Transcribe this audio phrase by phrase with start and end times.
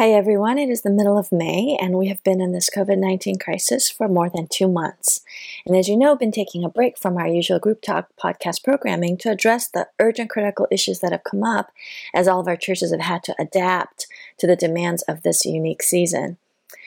[0.00, 0.58] Hi, everyone.
[0.58, 3.90] It is the middle of May, and we have been in this COVID 19 crisis
[3.90, 5.22] for more than two months.
[5.66, 9.16] And as you know, been taking a break from our usual group talk podcast programming
[9.16, 11.72] to address the urgent critical issues that have come up
[12.14, 14.06] as all of our churches have had to adapt
[14.36, 16.36] to the demands of this unique season.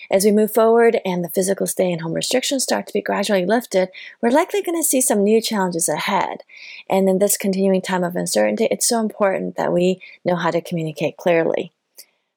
[0.10, 3.46] As we move forward and the physical stay and home restrictions start to be gradually
[3.46, 3.90] lifted,
[4.22, 6.44] we're likely going to see some new challenges ahead.
[6.90, 10.62] And in this continuing time of uncertainty, it's so important that we know how to
[10.62, 11.74] communicate clearly.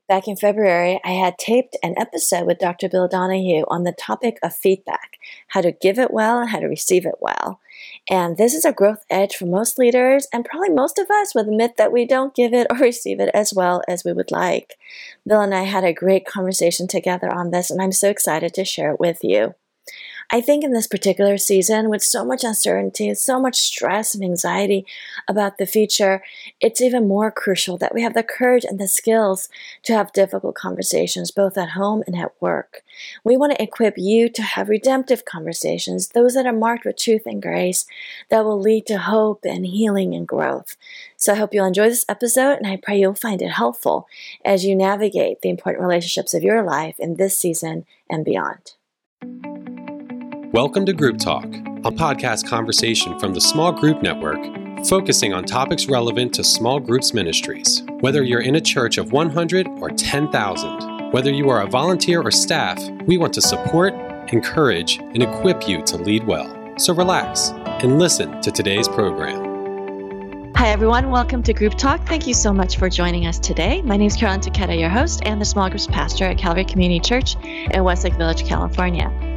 [0.07, 2.91] Back in February, I had taped an episode with Dr.
[2.91, 5.17] Bill Donahue on the topic of feedback
[5.49, 7.59] how to give it well and how to receive it well.
[8.11, 11.47] And this is a growth edge for most leaders, and probably most of us would
[11.47, 14.75] admit that we don't give it or receive it as well as we would like.
[15.27, 18.65] Bill and I had a great conversation together on this, and I'm so excited to
[18.65, 19.55] share it with you.
[20.31, 24.87] I think in this particular season, with so much uncertainty so much stress and anxiety
[25.29, 26.23] about the future,
[26.61, 29.49] it's even more crucial that we have the courage and the skills
[29.83, 32.83] to have difficult conversations, both at home and at work.
[33.23, 37.23] We want to equip you to have redemptive conversations, those that are marked with truth
[37.27, 37.87] and grace,
[38.31, 40.77] that will lead to hope and healing and growth.
[41.17, 44.07] So I hope you'll enjoy this episode, and I pray you'll find it helpful
[44.45, 48.75] as you navigate the important relationships of your life in this season and beyond.
[50.55, 54.39] Welcome to Group Talk, a podcast conversation from the Small Group Network,
[54.87, 57.83] focusing on topics relevant to small groups ministries.
[57.99, 62.31] Whether you're in a church of 100 or 10,000, whether you are a volunteer or
[62.31, 63.95] staff, we want to support,
[64.33, 66.49] encourage, and equip you to lead well.
[66.79, 67.51] So relax
[67.83, 70.53] and listen to today's program.
[70.55, 71.11] Hi, everyone.
[71.11, 72.07] Welcome to Group Talk.
[72.07, 73.83] Thank you so much for joining us today.
[73.83, 77.01] My name is Carolyn Taketa, your host and the small groups pastor at Calvary Community
[77.01, 79.34] Church in Westlake Village, California.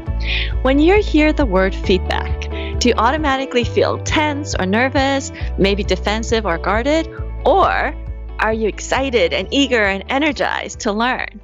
[0.62, 6.46] When you hear the word feedback, do you automatically feel tense or nervous, maybe defensive
[6.46, 7.08] or guarded?
[7.46, 7.96] Or
[8.40, 11.42] are you excited and eager and energized to learn?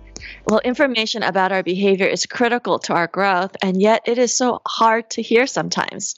[0.47, 4.61] Well, information about our behavior is critical to our growth, and yet it is so
[4.67, 6.15] hard to hear sometimes.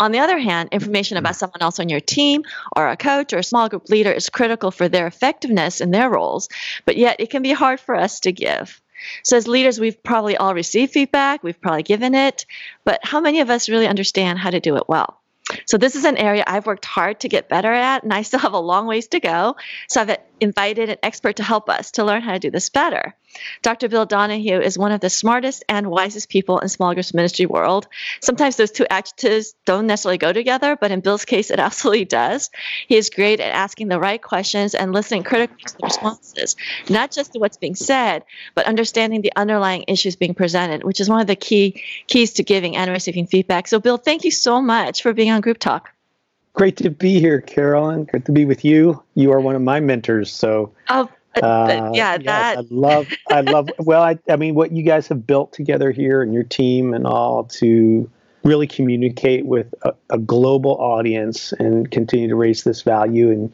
[0.00, 2.42] On the other hand, information about someone else on your team
[2.76, 6.10] or a coach or a small group leader is critical for their effectiveness in their
[6.10, 6.48] roles,
[6.84, 8.80] but yet it can be hard for us to give.
[9.22, 12.46] So, as leaders, we've probably all received feedback, we've probably given it,
[12.84, 15.20] but how many of us really understand how to do it well?
[15.66, 18.40] So, this is an area I've worked hard to get better at, and I still
[18.40, 19.56] have a long ways to go.
[19.88, 23.14] So, I've invited an expert to help us to learn how to do this better.
[23.62, 23.88] Dr.
[23.88, 27.86] Bill Donahue is one of the smartest and wisest people in small groups ministry world.
[28.20, 32.50] Sometimes those two adjectives don't necessarily go together, but in Bill's case, it absolutely does.
[32.86, 36.56] He is great at asking the right questions and listening critically to the responses,
[36.88, 38.24] not just to what's being said,
[38.54, 42.42] but understanding the underlying issues being presented, which is one of the key keys to
[42.42, 43.68] giving and receiving feedback.
[43.68, 45.90] So, Bill, thank you so much for being on Group Talk.
[46.54, 48.04] Great to be here, Carolyn.
[48.04, 49.00] Good to be with you.
[49.14, 50.72] You are one of my mentors, so.
[50.88, 51.08] Oh,
[51.42, 52.58] uh, yeah, that.
[52.58, 53.70] I love, I love.
[53.78, 57.06] well, I, I mean, what you guys have built together here and your team and
[57.06, 58.10] all to
[58.44, 63.52] really communicate with a, a global audience and continue to raise this value and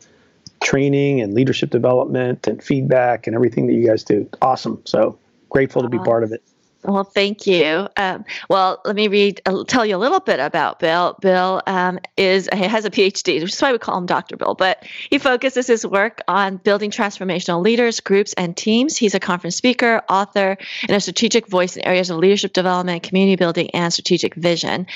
[0.63, 4.29] training and leadership development and feedback and everything that you guys do.
[4.41, 4.81] Awesome.
[4.85, 5.19] So
[5.51, 6.43] grateful to be part of it.
[6.85, 7.89] Well, thank you.
[7.97, 11.17] Um, well, let me read, uh, tell you a little bit about Bill.
[11.19, 14.37] Bill um, is has a PhD, which is why we call him Dr.
[14.37, 14.55] Bill.
[14.55, 18.99] But he focuses his work on building transformational leaders, groups, and teams.
[18.99, 23.37] He's a conference speaker, author, and a strategic voice in areas of leadership development, community
[23.37, 24.87] building, and strategic vision.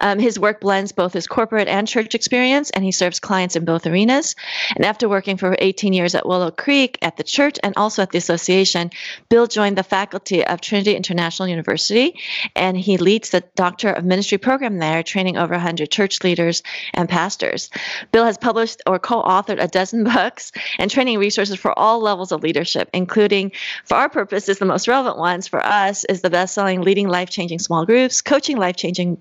[0.00, 3.64] Um, his work blends both his corporate and church experience, and he serves clients in
[3.64, 4.34] both arenas.
[4.74, 8.10] And after working for 18 years at Willow Creek, at the church, and also at
[8.10, 8.90] the association,
[9.28, 11.35] Bill joined the faculty of Trinity International.
[11.36, 12.18] National University,
[12.54, 16.62] and he leads the Doctor of Ministry program there, training over 100 church leaders
[16.94, 17.68] and pastors.
[18.10, 22.32] Bill has published or co authored a dozen books and training resources for all levels
[22.32, 23.52] of leadership, including,
[23.84, 27.28] for our purposes, the most relevant ones for us is the best selling Leading Life
[27.28, 29.20] Changing Small Groups, Coaching Life Changing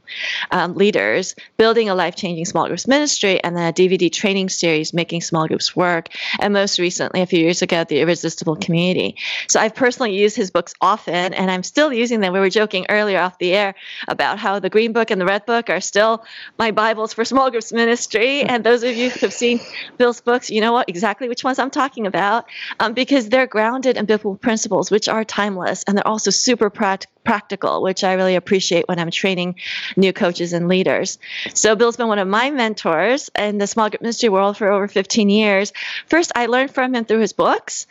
[0.52, 4.94] um, Leaders, Building a Life Changing Small Groups Ministry, and then a DVD training series,
[4.94, 6.08] Making Small Groups Work,
[6.40, 9.18] and most recently, a few years ago, The Irresistible Community.
[9.50, 12.34] So I've personally used his books often, and I'm still using using them.
[12.34, 13.74] We were joking earlier off the air
[14.08, 16.24] about how the Green Book and the Red Book are still
[16.60, 18.44] my Bibles for small groups ministry.
[18.44, 19.60] And those of you who have seen
[19.98, 22.46] Bill's books, you know what exactly which ones I'm talking about
[22.80, 27.15] um, because they're grounded in biblical principles, which are timeless, and they're also super practical
[27.26, 29.56] practical, which I really appreciate when I'm training
[29.98, 31.20] new coaches and leaders.
[31.54, 34.88] So Bill's been one of my mentors in the small group ministry world for over
[34.88, 35.74] 15 years.
[36.08, 37.88] First, I learned from him through his books,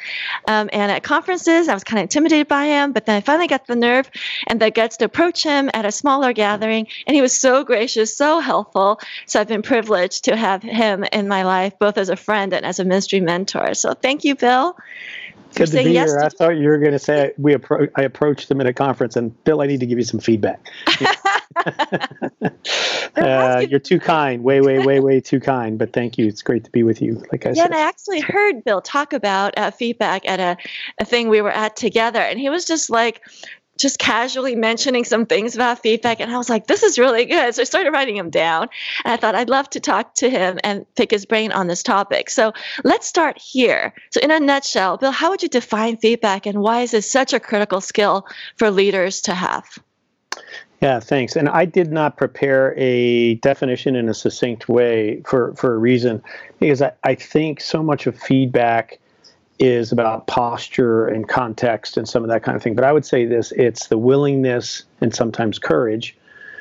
[0.47, 3.49] um, and at conferences, I was kind of intimidated by him, but then I finally
[3.49, 4.11] got the nerve
[4.47, 8.17] and the guts to approach him at a smaller gathering, and he was so gracious,
[8.17, 9.01] so helpful.
[9.27, 12.65] So I've been privileged to have him in my life, both as a friend and
[12.65, 13.75] as a ministry mentor.
[13.75, 14.77] So thank you, Bill.
[15.55, 16.19] Good to be yes here.
[16.19, 18.73] To- I thought you were going to say we appro- I approached them at a
[18.73, 20.69] conference and Bill, I need to give you some feedback.
[23.17, 25.79] uh, you're too kind, way, way, way, way too kind.
[25.79, 26.27] But thank you.
[26.27, 27.23] It's great to be with you.
[27.31, 27.67] Like I yeah, said.
[27.67, 30.57] and I actually heard Bill talk about uh, feedback at a,
[30.99, 33.23] a thing we were at together, and he was just like,
[33.79, 37.55] just casually mentioning some things about feedback and I was like, this is really good.
[37.55, 38.69] So I started writing him down
[39.05, 41.83] and I thought I'd love to talk to him and pick his brain on this
[41.83, 42.31] topic.
[42.31, 42.53] So
[42.85, 43.93] let's start here.
[44.11, 47.33] So in a nutshell, Bill, how would you define feedback and why is this such
[47.33, 48.27] a critical skill
[48.57, 49.65] for leaders to have?
[50.81, 51.35] Yeah, thanks.
[51.35, 56.23] And I did not prepare a definition in a succinct way for, for a reason,
[56.61, 59.01] because I, I think so much of feedback
[59.59, 62.75] is about posture and context and some of that kind of thing.
[62.75, 66.17] But I would say this it's the willingness and sometimes courage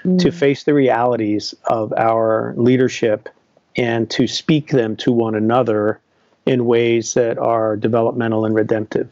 [0.06, 0.20] mm.
[0.20, 3.30] to face the realities of our leadership
[3.76, 6.00] and to speak them to one another
[6.46, 9.10] in ways that are developmental and redemptive.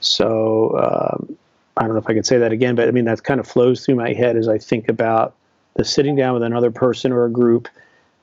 [0.00, 1.36] So um,
[1.76, 3.48] I don't know if I could say that again, but I mean, that kind of
[3.48, 5.34] flows through my head as I think about
[5.74, 7.68] the sitting down with another person or a group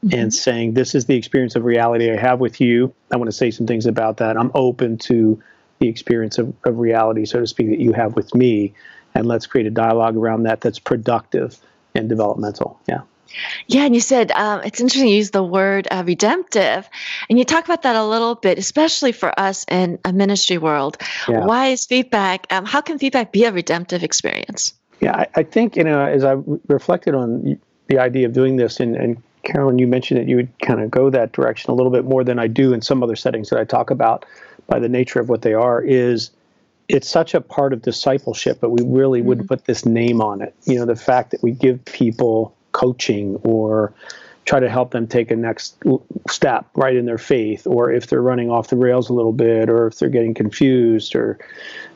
[0.04, 0.20] mm-hmm.
[0.20, 2.94] and saying, This is the experience of reality I have with you.
[3.12, 4.38] I want to say some things about that.
[4.38, 5.42] I'm open to
[5.80, 8.74] the experience of, of reality, so to speak, that you have with me.
[9.14, 11.58] And let's create a dialogue around that that's productive
[11.94, 12.80] and developmental.
[12.88, 13.02] Yeah.
[13.68, 16.88] Yeah, and you said um, it's interesting you use the word uh, redemptive,
[17.30, 20.98] and you talk about that a little bit, especially for us in a ministry world.
[21.28, 21.46] Yeah.
[21.46, 22.48] Why is feedback?
[22.52, 24.74] Um, how can feedback be a redemptive experience?
[25.02, 26.38] Yeah, I, I, think you know as I
[26.68, 30.60] reflected on the idea of doing this and, and Carolyn, you mentioned that you would
[30.60, 33.16] kind of go that direction a little bit more than I do in some other
[33.16, 34.26] settings that I talk about
[34.68, 36.32] by the nature of what they are is
[36.88, 39.30] it's such a part of discipleship, but we really mm-hmm.
[39.30, 40.54] wouldn't put this name on it.
[40.66, 43.94] You know, the fact that we give people coaching or
[44.46, 45.82] try to help them take a next
[46.30, 49.70] step right in their faith, or if they're running off the rails a little bit,
[49.70, 51.40] or if they're getting confused, or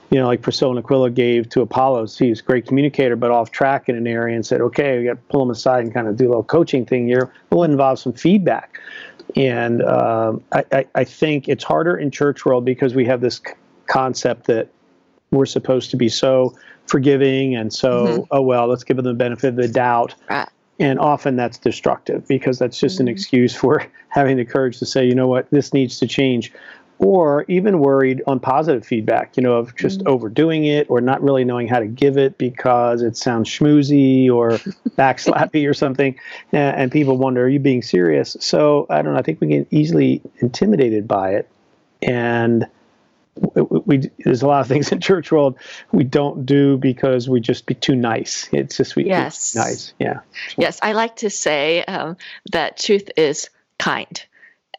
[0.09, 2.17] you know, like Priscilla and Aquila gave to Apollos.
[2.17, 5.13] He's a great communicator, but off track in an area and said, okay, we got
[5.13, 7.31] to pull him aside and kind of do a little coaching thing here.
[7.51, 8.79] We'll involve some feedback.
[9.35, 13.39] And um, I, I, I, think it's harder in church world because we have this
[13.45, 13.53] c-
[13.85, 14.69] concept that
[15.29, 16.57] we're supposed to be so
[16.87, 18.23] forgiving and so, mm-hmm.
[18.31, 20.15] oh, well, let's give them the benefit of the doubt.
[20.31, 20.49] Right.
[20.79, 23.03] And often that's destructive because that's just mm-hmm.
[23.03, 26.51] an excuse for having the courage to say, you know what, this needs to change
[26.99, 30.09] or even worried on positive feedback, you know, of just mm-hmm.
[30.09, 34.51] overdoing it or not really knowing how to give it because it sounds schmoozy or
[34.97, 36.19] backslappy or something.
[36.51, 38.35] And, and, people wonder, are you being serious?
[38.41, 39.19] So I don't know.
[39.19, 41.49] I think we get easily intimidated by it.
[42.01, 42.67] And
[43.35, 45.57] we, we, there's a lot of things in church world
[45.93, 48.49] we don't do because we just be too nice.
[48.51, 49.55] It's just we yes.
[49.55, 49.93] nice.
[49.99, 50.19] Yeah.
[50.57, 50.79] Yes.
[50.81, 52.17] I like to say um,
[52.51, 54.21] that truth is kind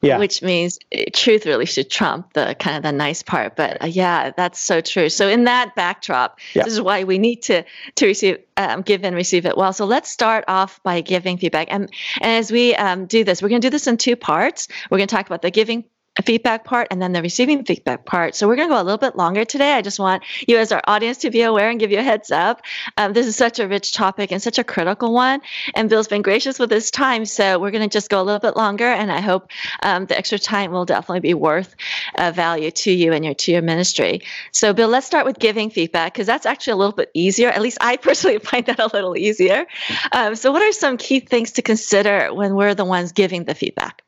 [0.03, 0.19] yeah.
[0.19, 3.57] which means eh, truth really should trump the kind of the nice part.
[3.57, 5.09] But uh, yeah, that's so true.
[5.09, 6.65] So in that backdrop, yeah.
[6.65, 7.65] this is why we need to
[7.97, 9.73] to receive, um, give and receive it well.
[9.73, 13.49] So let's start off by giving feedback, and, and as we um, do this, we're
[13.49, 14.69] going to do this in two parts.
[14.91, 15.85] We're going to talk about the giving
[16.23, 18.35] feedback part and then the receiving feedback part.
[18.35, 19.73] So we're going to go a little bit longer today.
[19.73, 22.31] I just want you as our audience to be aware and give you a heads
[22.31, 22.63] up.
[22.97, 25.41] Um, this is such a rich topic and such a critical one.
[25.75, 27.25] And Bill's been gracious with his time.
[27.25, 28.87] So we're going to just go a little bit longer.
[28.87, 29.51] And I hope
[29.83, 31.75] um, the extra time will definitely be worth
[32.17, 34.23] uh, value to you and your to your ministry.
[34.53, 37.49] So Bill, let's start with giving feedback because that's actually a little bit easier.
[37.49, 39.67] At least I personally find that a little easier.
[40.13, 43.55] Um, so what are some key things to consider when we're the ones giving the
[43.55, 44.03] feedback?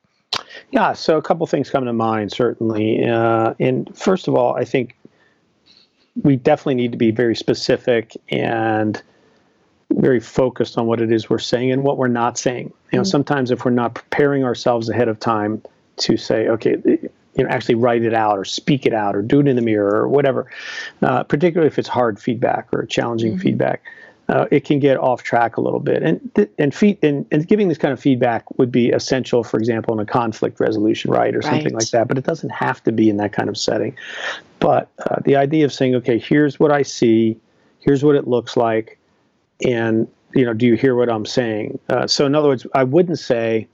[0.73, 3.05] Yeah, so a couple things come to mind, certainly.
[3.05, 4.95] Uh, and first of all, I think
[6.23, 8.99] we definitely need to be very specific and
[9.91, 12.73] very focused on what it is we're saying and what we're not saying.
[12.91, 13.07] You know, mm-hmm.
[13.07, 15.61] sometimes if we're not preparing ourselves ahead of time
[15.97, 19.41] to say, okay, you know, actually write it out or speak it out or do
[19.41, 20.49] it in the mirror or whatever,
[21.03, 23.41] uh, particularly if it's hard feedback or challenging mm-hmm.
[23.41, 23.83] feedback
[24.33, 26.01] uh, it can get off track a little bit.
[26.01, 29.59] And th- and, feed, and and giving this kind of feedback would be essential, for
[29.59, 31.51] example, in a conflict resolution, right, or right.
[31.51, 32.07] something like that.
[32.07, 33.95] But it doesn't have to be in that kind of setting.
[34.57, 37.37] But uh, the idea of saying, okay, here's what I see,
[37.79, 38.97] here's what it looks like,
[39.63, 41.77] and you know, do you hear what I'm saying?
[41.89, 43.67] Uh, so in other words, I wouldn't say,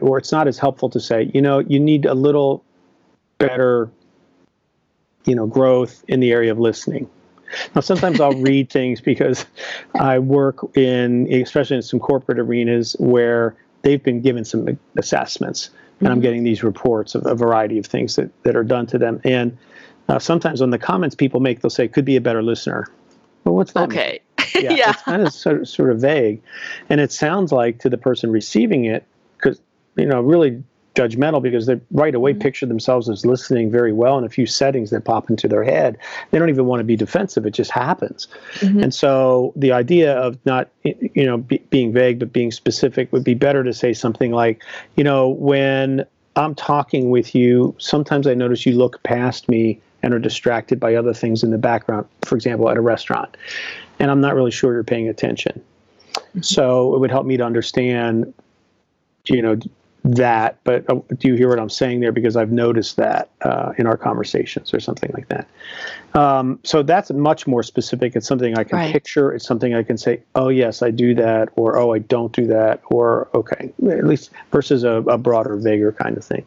[0.00, 2.64] or it's not as helpful to say, you know, you need a little
[3.38, 3.92] better,
[5.24, 7.08] you know, growth in the area of listening
[7.74, 9.46] now, sometimes I'll read things because
[9.94, 16.06] I work in, especially in some corporate arenas where they've been given some assessments, and
[16.06, 16.12] mm-hmm.
[16.12, 19.20] I'm getting these reports of a variety of things that, that are done to them.
[19.24, 19.56] And
[20.08, 22.88] uh, sometimes on the comments people make, they'll say, could be a better listener.
[23.44, 23.84] Well, what's that?
[23.84, 24.20] Okay.
[24.54, 24.90] yeah, yeah.
[24.90, 26.42] It's kind of sort, of sort of vague.
[26.88, 29.60] And it sounds like to the person receiving it, because,
[29.96, 30.62] you know, really
[30.96, 32.40] judgmental because they right away mm-hmm.
[32.40, 35.98] picture themselves as listening very well in a few settings that pop into their head.
[36.30, 37.46] They don't even want to be defensive.
[37.46, 38.26] It just happens.
[38.54, 38.84] Mm-hmm.
[38.84, 43.24] And so the idea of not, you know, be, being vague but being specific would
[43.24, 44.64] be better to say something like,
[44.96, 50.14] you know, when I'm talking with you, sometimes I notice you look past me and
[50.14, 53.36] are distracted by other things in the background, for example, at a restaurant.
[53.98, 55.62] And I'm not really sure you're paying attention.
[56.14, 56.40] Mm-hmm.
[56.42, 58.32] So it would help me to understand,
[59.26, 59.58] you know,
[60.06, 62.12] that, but uh, do you hear what I'm saying there?
[62.12, 65.48] Because I've noticed that uh, in our conversations or something like that.
[66.14, 68.14] Um, so that's much more specific.
[68.14, 68.92] It's something I can right.
[68.92, 69.32] picture.
[69.32, 72.46] It's something I can say, oh, yes, I do that, or oh, I don't do
[72.46, 76.46] that, or okay, at least versus a, a broader, vaguer kind of thing.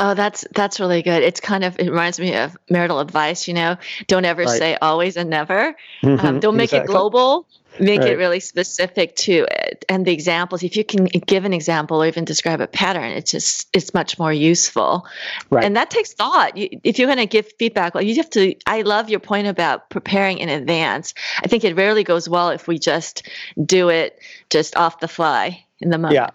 [0.00, 1.22] Oh, that's that's really good.
[1.22, 3.48] It's kind of it reminds me of marital advice.
[3.48, 3.76] You know,
[4.06, 4.58] don't ever right.
[4.58, 5.74] say always and never.
[6.02, 6.94] Mm-hmm, um, don't make exactly.
[6.94, 7.46] it global.
[7.80, 8.12] Make right.
[8.12, 9.84] it really specific to it.
[9.88, 13.30] And the examples, if you can give an example or even describe a pattern, it's
[13.30, 15.06] just it's much more useful.
[15.50, 15.64] Right.
[15.64, 16.56] And that takes thought.
[16.56, 18.54] You, if you're going to give feedback, well, you have to.
[18.66, 21.14] I love your point about preparing in advance.
[21.42, 23.28] I think it rarely goes well if we just
[23.64, 24.18] do it
[24.50, 26.14] just off the fly in the moment.
[26.14, 26.30] Yeah.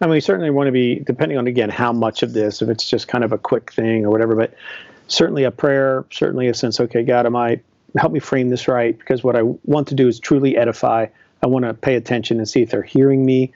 [0.00, 2.68] I mean, we certainly want to be, depending on, again, how much of this, if
[2.68, 4.52] it's just kind of a quick thing or whatever, but
[5.08, 7.60] certainly a prayer, certainly a sense, okay, God, am I,
[8.00, 8.98] help me frame this right?
[8.98, 11.06] Because what I want to do is truly edify.
[11.42, 13.52] I want to pay attention and see if they're hearing me.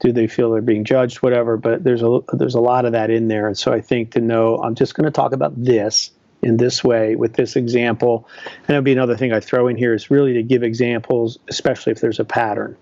[0.00, 1.56] Do they feel they're being judged, whatever?
[1.56, 3.46] But there's a, there's a lot of that in there.
[3.46, 6.10] And so I think to know, I'm just going to talk about this
[6.42, 8.28] in this way with this example.
[8.68, 11.92] And would be another thing I throw in here is really to give examples, especially
[11.92, 12.76] if there's a pattern.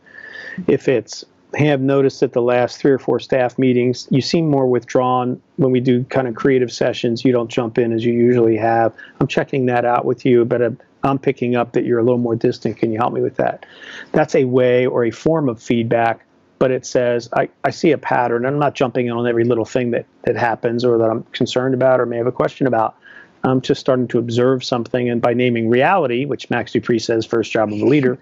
[0.66, 4.66] If it's have noticed that the last three or four staff meetings, you seem more
[4.66, 7.24] withdrawn when we do kind of creative sessions.
[7.24, 8.94] You don't jump in as you usually have.
[9.20, 10.78] I'm checking that out with you, but I'm
[11.18, 12.76] picking up that you're a little more distant.
[12.76, 13.66] Can you help me with that?
[14.12, 16.24] That's a way or a form of feedback,
[16.58, 18.46] but it says, I, I see a pattern.
[18.46, 21.74] I'm not jumping in on every little thing that, that happens or that I'm concerned
[21.74, 22.96] about or may have a question about.
[23.44, 27.26] I'm just starting to observe something, and by naming reality, which Max De Pree says
[27.26, 28.16] first job of a leader,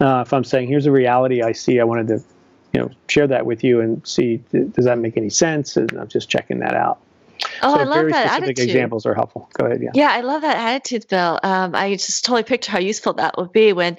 [0.00, 2.24] uh, if I'm saying here's a reality I see, I wanted to
[2.72, 6.08] you know share that with you and see does that make any sense and i'm
[6.08, 7.00] just checking that out
[7.62, 8.64] Oh, so I love that specific attitude.
[8.64, 9.48] examples are helpful.
[9.54, 9.82] Go ahead.
[9.82, 9.90] Yeah.
[9.94, 11.38] Yeah, I love that attitude, Bill.
[11.42, 13.96] Um, I just totally picture how useful that would be when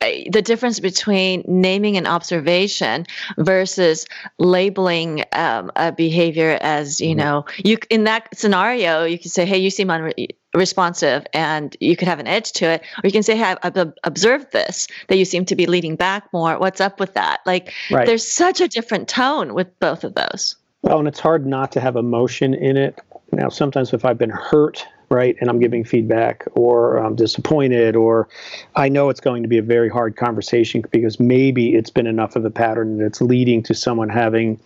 [0.00, 3.06] uh, the difference between naming an observation
[3.38, 4.06] versus
[4.38, 7.18] labeling um, a behavior as you mm-hmm.
[7.18, 11.96] know you in that scenario you can say, "Hey, you seem unre- responsive and you
[11.96, 15.18] could have an edge to it or you can say hey i've observed this that
[15.18, 18.06] you seem to be leading back more what's up with that like right.
[18.06, 21.80] there's such a different tone with both of those well and it's hard not to
[21.80, 23.00] have emotion in it
[23.32, 28.28] now sometimes if i've been hurt right and i'm giving feedback or i'm disappointed or
[28.76, 32.36] i know it's going to be a very hard conversation because maybe it's been enough
[32.36, 34.58] of a pattern that it's leading to someone having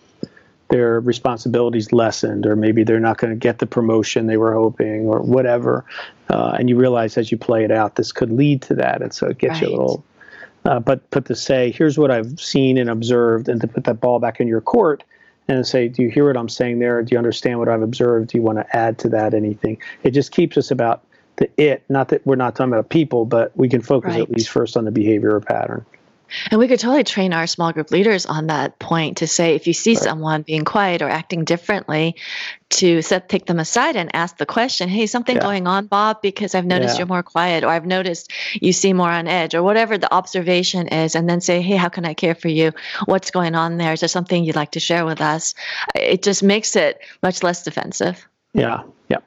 [0.73, 5.05] their responsibilities lessened, or maybe they're not going to get the promotion they were hoping,
[5.05, 5.85] or whatever.
[6.31, 9.13] Uh, and you realize as you play it out, this could lead to that, and
[9.13, 9.61] so it gets right.
[9.61, 10.03] you a little.
[10.65, 14.01] Uh, but but to say, here's what I've seen and observed, and to put that
[14.01, 15.03] ball back in your court,
[15.47, 17.01] and say, do you hear what I'm saying there?
[17.03, 18.29] Do you understand what I've observed?
[18.29, 19.77] Do you want to add to that anything?
[20.03, 21.03] It just keeps us about
[21.37, 21.83] the it.
[21.89, 24.21] Not that we're not talking about people, but we can focus right.
[24.21, 25.85] at least first on the behavior or pattern.
[26.49, 29.67] And we could totally train our small group leaders on that point to say if
[29.67, 30.03] you see right.
[30.03, 32.15] someone being quiet or acting differently,
[32.69, 35.41] to set take them aside and ask the question, "Hey, something yeah.
[35.41, 36.21] going on, Bob?
[36.21, 36.99] Because I've noticed yeah.
[36.99, 40.87] you're more quiet, or I've noticed you seem more on edge, or whatever the observation
[40.87, 42.71] is." And then say, "Hey, how can I care for you?
[43.05, 43.93] What's going on there?
[43.93, 45.53] Is there something you'd like to share with us?"
[45.95, 48.27] It just makes it much less defensive.
[48.53, 48.83] Yeah.
[49.09, 49.19] Yeah.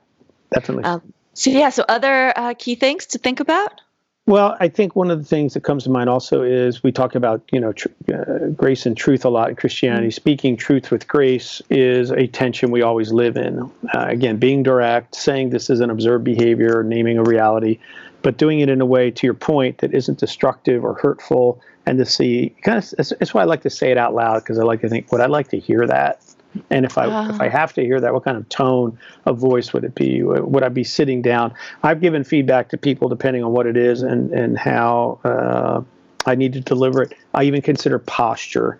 [0.52, 0.84] Definitely.
[0.84, 1.70] Um, so yeah.
[1.70, 3.80] So other uh, key things to think about.
[4.26, 7.14] Well, I think one of the things that comes to mind also is we talk
[7.14, 10.09] about you know tr- uh, grace and truth a lot in Christianity.
[10.09, 10.14] Mm-hmm.
[10.14, 13.61] Speaking truth with grace is a tension we always live in.
[13.95, 17.78] Uh, again, being direct, saying this is an observed behavior, naming a reality,
[18.23, 21.61] but doing it in a way, to your point, that isn't destructive or hurtful.
[21.88, 24.40] And to see, kind of, it's, it's why I like to say it out loud
[24.40, 26.21] because I like to think, would I like to hear that?
[26.70, 27.50] And if I if I ah.
[27.50, 30.22] have to hear that, what kind of tone of voice would it be?
[30.22, 31.54] Would I be sitting down?
[31.82, 35.82] I've given feedback to people depending on what it is and and how uh,
[36.26, 37.14] I need to deliver it.
[37.34, 38.78] I even consider posture.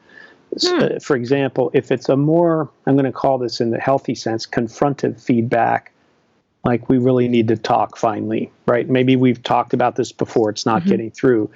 [0.61, 0.83] Hmm.
[0.83, 4.14] Uh, for example, if it's a more I'm going to call this in the healthy
[4.14, 5.92] sense confrontive feedback
[6.64, 10.66] like we really need to talk finally right maybe we've talked about this before it's
[10.66, 10.90] not mm-hmm.
[10.90, 11.49] getting through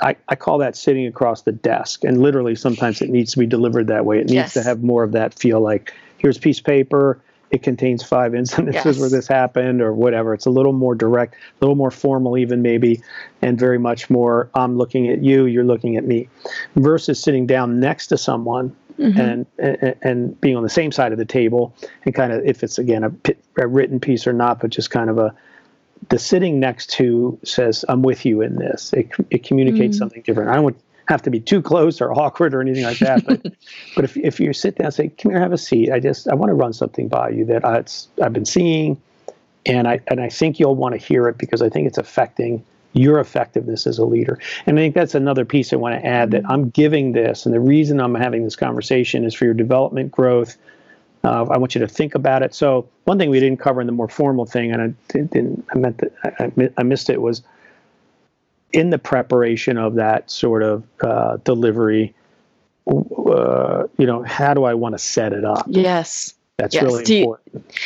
[0.00, 2.04] I, I call that sitting across the desk.
[2.04, 4.18] And literally, sometimes it needs to be delivered that way.
[4.18, 4.52] It needs yes.
[4.54, 7.20] to have more of that feel like here's a piece of paper.
[7.50, 8.98] It contains five incidences yes.
[8.98, 10.34] where this happened or whatever.
[10.34, 13.00] It's a little more direct, a little more formal, even maybe,
[13.40, 16.28] and very much more I'm looking at you, you're looking at me,
[16.76, 19.18] versus sitting down next to someone mm-hmm.
[19.18, 21.74] and, and, and being on the same side of the table
[22.04, 23.12] and kind of if it's again a,
[23.56, 25.34] a written piece or not, but just kind of a
[26.08, 28.92] the sitting next to says I'm with you in this.
[28.92, 29.98] It it communicates mm-hmm.
[29.98, 30.50] something different.
[30.50, 30.76] I don't
[31.08, 33.24] have to be too close or awkward or anything like that.
[33.26, 33.42] But
[33.96, 36.28] but if if you sit down and say, "Come here, have a seat," I just
[36.28, 37.84] I want to run something by you that I,
[38.22, 39.00] I've been seeing,
[39.66, 42.64] and I and I think you'll want to hear it because I think it's affecting
[42.92, 44.38] your effectiveness as a leader.
[44.66, 47.54] And I think that's another piece I want to add that I'm giving this, and
[47.54, 50.56] the reason I'm having this conversation is for your development growth.
[51.28, 52.54] Uh, I want you to think about it.
[52.54, 55.76] So one thing we didn't cover in the more formal thing, and I didn't, I
[55.76, 57.42] meant that I, missed it was
[58.72, 62.14] in the preparation of that sort of uh, delivery.
[62.86, 65.66] Uh, you know, how do I want to set it up?
[65.68, 66.32] Yes.
[66.58, 66.82] That's yes.
[66.82, 67.38] really do you.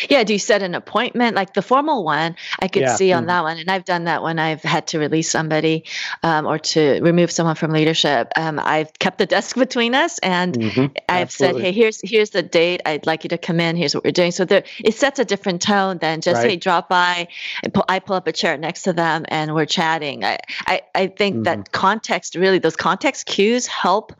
[0.08, 0.24] Yeah.
[0.24, 1.36] Do you set an appointment?
[1.36, 2.96] Like the formal one, I could yeah.
[2.96, 3.26] see on mm-hmm.
[3.28, 3.58] that one.
[3.58, 5.84] And I've done that when I've had to release somebody
[6.22, 8.32] um, or to remove someone from leadership.
[8.34, 10.86] Um, I've kept the desk between us and mm-hmm.
[11.06, 11.60] I've Absolutely.
[11.60, 12.80] said, hey, here's here's the date.
[12.86, 13.76] I'd like you to come in.
[13.76, 14.32] Here's what we're doing.
[14.32, 16.52] So there, it sets a different tone than just, right.
[16.52, 17.28] hey, drop by.
[17.74, 20.24] Pull, I pull up a chair next to them and we're chatting.
[20.24, 21.42] I, I, I think mm-hmm.
[21.42, 24.14] that context really, those context cues help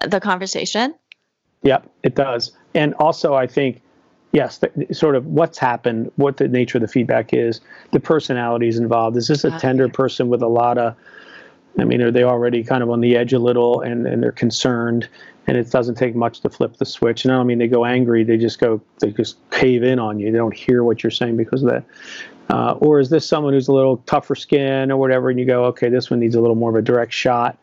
[0.00, 0.94] the conversation.
[1.64, 2.52] Yep, it does.
[2.74, 3.80] And also, I think
[4.36, 7.62] yes, the, sort of what's happened, what the nature of the feedback is,
[7.92, 9.16] the personalities involved.
[9.16, 10.94] Is this a tender person with a lot of,
[11.78, 14.32] I mean, are they already kind of on the edge a little and, and they're
[14.32, 15.08] concerned
[15.46, 17.24] and it doesn't take much to flip the switch?
[17.24, 20.20] And I don't mean they go angry, they just go, they just cave in on
[20.20, 20.30] you.
[20.30, 21.84] They don't hear what you're saying because of that.
[22.50, 25.64] Uh, or is this someone who's a little tougher skin or whatever, and you go,
[25.64, 27.58] okay, this one needs a little more of a direct shot?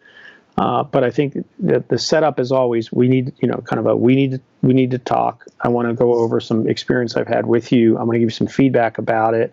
[0.57, 3.87] Uh, but I think that the setup is always we need, you know, kind of
[3.87, 5.45] a we need to, we need to talk.
[5.61, 7.97] I want to go over some experience I've had with you.
[7.97, 9.51] I'm going to give you some feedback about it,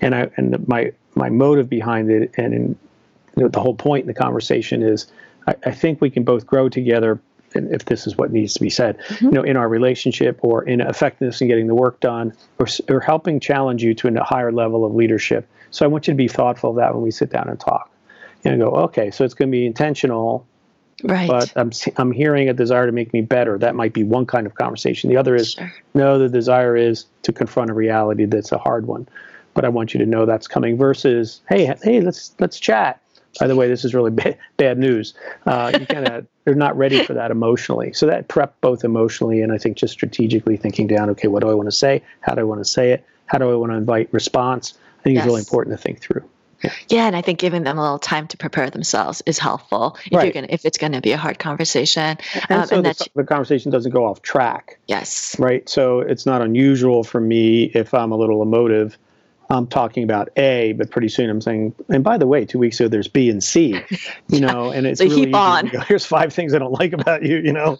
[0.00, 2.76] and I and my my motive behind it, and in,
[3.36, 5.10] you know, the whole point in the conversation is
[5.48, 7.20] I, I, think we can both grow together.
[7.54, 9.24] And if this is what needs to be said, mm-hmm.
[9.24, 13.00] you know, in our relationship or in effectiveness in getting the work done, or, or
[13.00, 15.48] helping challenge you to a higher level of leadership.
[15.70, 17.90] So I want you to be thoughtful of that when we sit down and talk
[18.44, 20.46] and go, okay, so it's going to be intentional,
[21.02, 21.28] right?
[21.28, 23.58] But I'm I'm hearing a desire to make me better.
[23.58, 25.10] That might be one kind of conversation.
[25.10, 25.72] The other is sure.
[25.94, 29.08] no, the desire is to confront a reality that's a hard one,
[29.54, 30.76] but I want you to know that's coming.
[30.76, 33.00] Versus, hey, hey, let's let's chat.
[33.38, 35.14] By the way, this is really bad, bad news.
[35.46, 37.92] Uh, you kind of they're not ready for that emotionally.
[37.92, 41.10] So that prep both emotionally and I think just strategically thinking down.
[41.10, 42.02] Okay, what do I want to say?
[42.20, 43.04] How do I want to say it?
[43.26, 44.74] How do I want to invite response?
[45.00, 45.24] I think yes.
[45.24, 46.28] it's really important to think through.
[46.88, 50.12] Yeah, and I think giving them a little time to prepare themselves is helpful if
[50.12, 50.24] right.
[50.24, 52.18] you're gonna if it's going to be a hard conversation.
[52.48, 54.78] And um, so and the, the, conversation doesn't go off track.
[54.86, 55.38] Yes.
[55.38, 55.68] Right.
[55.68, 58.98] So it's not unusual for me if I'm a little emotive.
[59.50, 62.78] I'm talking about A, but pretty soon I'm saying, and by the way, two weeks
[62.80, 63.80] ago there's B and C,
[64.28, 65.68] you know, and it's so really keep on.
[65.68, 67.78] Go, Here's five things I don't like about you, you know,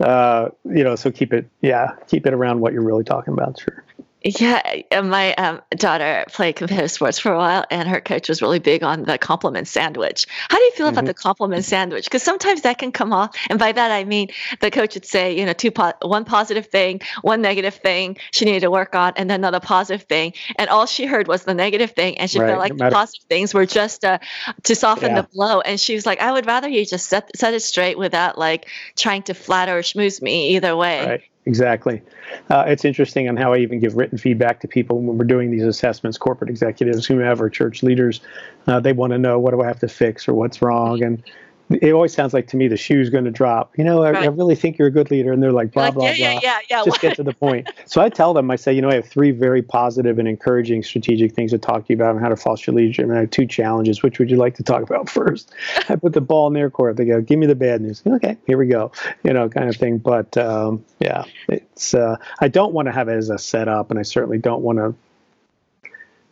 [0.00, 0.96] uh, you know.
[0.96, 3.60] So keep it, yeah, keep it around what you're really talking about.
[3.60, 3.84] Sure.
[4.22, 8.58] Yeah, my um, daughter played competitive sports for a while, and her coach was really
[8.58, 10.26] big on the compliment sandwich.
[10.50, 10.98] How do you feel mm-hmm.
[10.98, 12.04] about the compliment sandwich?
[12.04, 14.28] Because sometimes that can come off, and by that I mean
[14.60, 18.44] the coach would say, you know, two po- one positive thing, one negative thing she
[18.44, 21.54] needed to work on, and then another positive thing, and all she heard was the
[21.54, 22.48] negative thing, and she right.
[22.48, 24.18] felt like no the positive things were just uh,
[24.64, 25.22] to soften yeah.
[25.22, 25.60] the blow.
[25.60, 28.68] And she was like, I would rather you just set set it straight without like
[28.96, 31.06] trying to flatter or schmooze me either way.
[31.06, 31.22] Right.
[31.46, 32.02] Exactly.
[32.50, 35.50] Uh, it's interesting on how I even give written feedback to people when we're doing
[35.50, 38.20] these assessments, corporate executives, whomever, church leaders.
[38.66, 41.02] Uh, they want to know what do I have to fix or what's wrong.
[41.02, 41.22] And
[41.70, 43.78] it always sounds like to me the shoe's going to drop.
[43.78, 44.24] You know, I, right.
[44.24, 46.40] I, really think you're a good leader, and they're like blah like, blah yeah, blah.
[46.40, 46.84] Yeah, yeah, yeah.
[46.84, 47.70] Just get to the point.
[47.86, 50.82] So I tell them, I say, you know, I have three very positive and encouraging
[50.82, 53.30] strategic things to talk to you about on how to foster leadership, and I have
[53.30, 54.02] two challenges.
[54.02, 55.52] Which would you like to talk about first?
[55.88, 56.96] I put the ball in their court.
[56.96, 58.02] They go, give me the bad news.
[58.04, 58.90] Okay, here we go.
[59.22, 59.98] You know, kind of thing.
[59.98, 61.94] But um, yeah, it's.
[61.94, 64.78] Uh, I don't want to have it as a setup, and I certainly don't want
[64.78, 64.94] to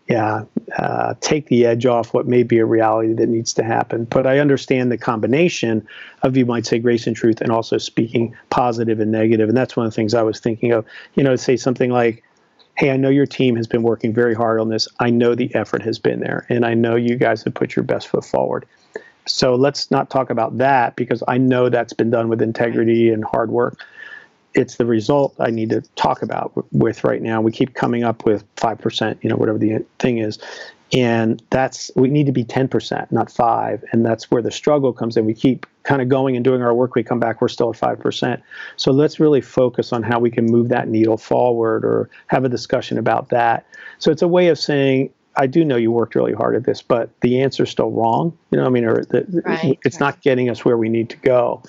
[0.09, 0.44] yeah,
[0.79, 4.05] uh, take the edge off what may be a reality that needs to happen.
[4.05, 5.87] But I understand the combination
[6.23, 9.51] of, you might say, grace and truth, and also speaking positive and negative.
[9.51, 10.87] And that's one of the things I was thinking of.
[11.14, 12.25] You know, say something like,
[12.77, 14.88] hey, I know your team has been working very hard on this.
[14.99, 17.83] I know the effort has been there, and I know you guys have put your
[17.83, 18.66] best foot forward.
[19.27, 23.23] So let's not talk about that because I know that's been done with integrity and
[23.25, 23.85] hard work
[24.59, 27.40] it's the result I need to talk about with right now.
[27.40, 30.38] We keep coming up with five percent, you know, whatever the uh, thing is,
[30.92, 34.92] and that's we need to be ten percent, not five, and that's where the struggle
[34.92, 35.27] comes in.
[35.27, 36.97] We keep kind of going and doing our work.
[36.97, 38.42] We come back, we're still at five percent.
[38.77, 42.49] So let's really focus on how we can move that needle forward, or have a
[42.49, 43.64] discussion about that.
[43.99, 45.11] So it's a way of saying.
[45.37, 48.37] I do know you worked really hard at this, but the answer's still wrong.
[48.51, 50.07] You know, I mean, or the, right, it's right.
[50.07, 51.62] not getting us where we need to go.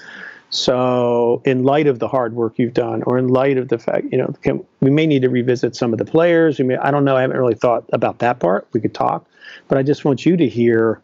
[0.51, 4.07] So, in light of the hard work you've done, or in light of the fact,
[4.11, 6.57] you know, can, we may need to revisit some of the players.
[6.57, 7.15] We may, I don't know.
[7.15, 8.67] I haven't really thought about that part.
[8.73, 9.27] We could talk,
[9.67, 11.01] but I just want you to hear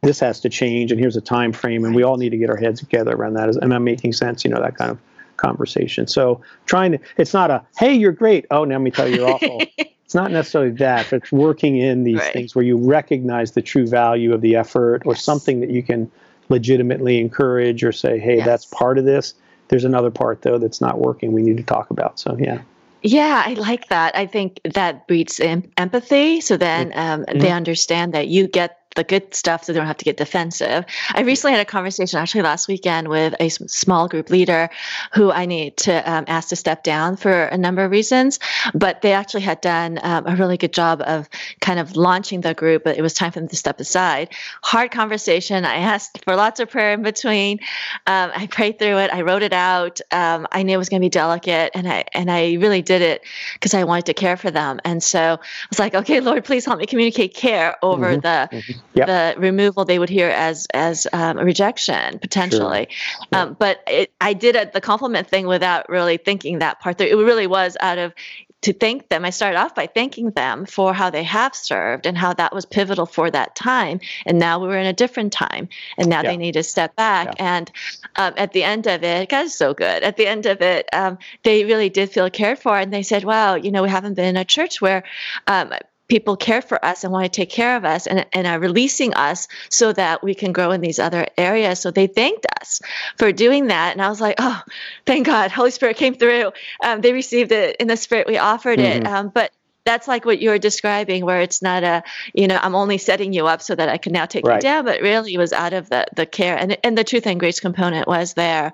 [0.00, 2.48] this has to change, and here's a time frame, and we all need to get
[2.48, 3.54] our heads together around that.
[3.62, 4.44] Am I making sense?
[4.44, 4.98] You know, that kind of
[5.36, 6.06] conversation.
[6.06, 8.46] So, trying to, it's not a, hey, you're great.
[8.50, 9.68] Oh, now let me tell you, you're awful.
[10.06, 12.32] it's not necessarily that, but it's working in these Right.
[12.32, 16.10] things where you recognize the true value of the effort or something that you can
[16.48, 18.46] legitimately encourage or say, hey, Yes.
[18.46, 19.34] that's part of this.
[19.68, 21.32] There's another part though that's not working.
[21.32, 22.18] We need to talk about.
[22.20, 22.60] So yeah,
[23.02, 24.16] Yeah, I like that.
[24.16, 26.40] I think that breeds em- empathy.
[26.40, 29.96] So then um, they understand that you get the good stuff so they don't have
[29.98, 30.84] to get defensive.
[31.14, 34.68] I recently had a conversation actually last weekend with a small group leader
[35.14, 38.38] who I need to um, ask to step down for a number of reasons,
[38.74, 41.28] but they actually had done um, a really good job of
[41.60, 44.30] kind of launching the group, but it was time for them to step aside.
[44.62, 45.64] Hard conversation.
[45.64, 47.58] I asked for lots of prayer in between.
[48.06, 49.12] Um, I prayed through it.
[49.12, 50.00] I wrote it out.
[50.10, 53.02] Um, I knew it was going to be delicate, and I and I really did
[53.02, 53.22] it
[53.54, 54.80] because I wanted to care for them.
[54.84, 58.62] And so I was like, okay, Lord, please help me communicate care over Mhm, the
[58.94, 59.06] Yep.
[59.06, 62.88] the removal they would hear as as um, a rejection potentially.
[63.32, 63.42] Yeah.
[63.42, 67.00] Um, but it, I did it, the compliment thing without really thinking that part.
[67.00, 68.14] It really was out of
[68.62, 69.24] to thank them.
[69.24, 72.64] I started off by thanking them for how they have served and how that was
[72.64, 74.00] pivotal for that time.
[74.24, 75.68] And now we're in a different time,
[75.98, 76.30] and now Yeah.
[76.30, 77.34] they need to step back.
[77.38, 77.70] And
[78.16, 80.02] um, at the end of it, God is so good.
[80.02, 83.24] At the end of it, um, they really did feel cared for, and they said,
[83.24, 85.04] "Wow, you know, we haven't been in a church where."
[85.46, 85.72] Um,
[86.08, 89.12] People care for us and want to take care of us and, and are releasing
[89.14, 91.80] us so that we can grow in these other areas.
[91.80, 92.80] So they thanked us
[93.18, 93.92] for doing that.
[93.92, 94.62] And I was like, oh,
[95.04, 96.52] thank God, Holy Spirit came through.
[96.84, 98.26] Um, they received it in the Spirit.
[98.28, 99.02] We offered it.
[99.02, 99.08] Mhm.
[99.08, 99.50] Um, but
[99.84, 102.02] that's like what you're describing, where it's not a,
[102.34, 104.56] you know, I'm only setting you up so that I can now take Right.
[104.56, 107.26] you down, but really it was out of the the care and and the truth
[107.26, 108.72] and grace component was there.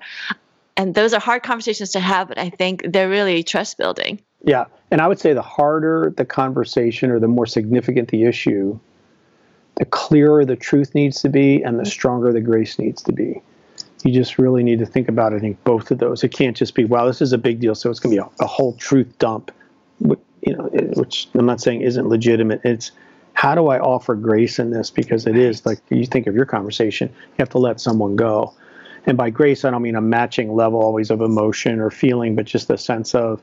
[0.75, 4.21] And those are hard conversations to have, but I think they're really trust building.
[4.43, 4.65] Yeah.
[4.91, 8.77] And I would say the harder the conversation or the more significant the issue,
[9.75, 13.41] the clearer the truth needs to be and the stronger the grace needs to be.
[14.03, 16.23] You just really need to think about, I think, both of those.
[16.23, 18.27] It can't just be, wow, this is a big deal, so it's going to be
[18.27, 19.49] a, a whole truth dump,
[20.05, 20.63] wh- you know,
[20.95, 22.59] which I'm not saying isn't legitimate.
[22.65, 22.91] It's
[23.33, 24.91] how do I offer grace in this?
[24.91, 28.53] Because it is like you think of your conversation, you have to let someone go.
[29.05, 32.45] And by grace, I don't mean a matching level always of emotion or feeling, but
[32.45, 33.41] just a sense of,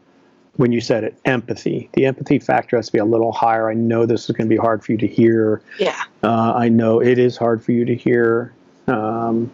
[0.57, 1.89] when you said it, empathy.
[1.95, 3.71] The empathy factor has to be a little higher.
[3.71, 5.63] I know this is going to be hard for you to hear.
[5.79, 6.03] Yeah.
[6.23, 8.53] Uh, I know it is hard for you to hear.
[8.87, 9.51] Um,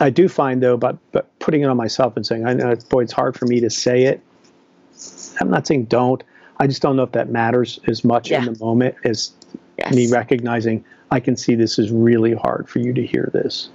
[0.00, 2.84] I do find though, but but putting it on myself and saying, I know, it's,
[2.84, 4.20] boy, it's hard for me to say it.
[5.40, 6.22] I'm not saying don't.
[6.58, 8.40] I just don't know if that matters as much Yeah.
[8.44, 9.32] in the moment as
[9.78, 9.94] Yes.
[9.94, 13.68] me recognizing I can see this is really hard for you to hear this.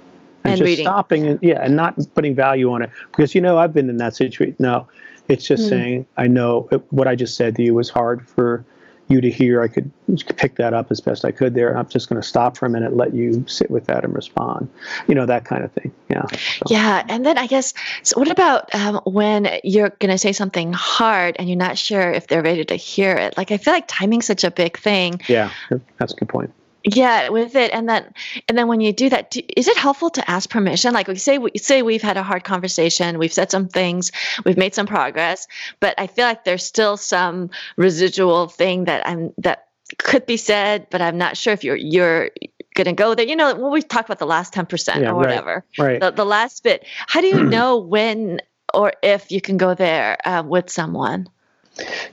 [0.44, 0.84] And just reading.
[0.84, 3.98] stopping and yeah, and not putting value on it because you know I've been in
[3.98, 4.56] that situation.
[4.58, 4.88] No,
[5.28, 5.68] it's just Mm.
[5.68, 8.64] saying I know what I just said to you was hard for
[9.08, 9.62] you to hear.
[9.62, 9.90] I could
[10.36, 11.76] pick that up as best I could there.
[11.76, 14.70] I'm just going to stop for a minute, let you sit with that and respond.
[15.06, 15.92] You know that kind of thing.
[16.08, 16.24] Yeah.
[16.30, 20.32] So, Yeah, and then I guess, so what about um, when you're going to say
[20.32, 23.36] something hard and you're not sure if they're ready to hear it?
[23.36, 25.20] Like, I feel like timing's such a big thing.
[25.28, 25.50] Yeah,
[25.98, 26.52] that's a good point.
[26.84, 28.12] Yeah, with it, and then
[28.48, 30.92] and then when you do that, do, is it helpful to ask permission?
[30.92, 34.10] Like we say, we say we've had a hard conversation, we've said some things,
[34.44, 35.46] we've made some progress,
[35.78, 39.68] but I feel like there's still some residual thing that I'm that
[39.98, 42.30] could be said, but I'm not sure if you're you're
[42.74, 43.26] gonna go there.
[43.26, 45.26] You know, when we talk about the last ten percent Yeah, or right.
[45.26, 46.00] whatever, Right.
[46.00, 46.84] the the last bit.
[47.06, 48.40] How do you know when
[48.74, 51.28] or if you can go there uh, with someone?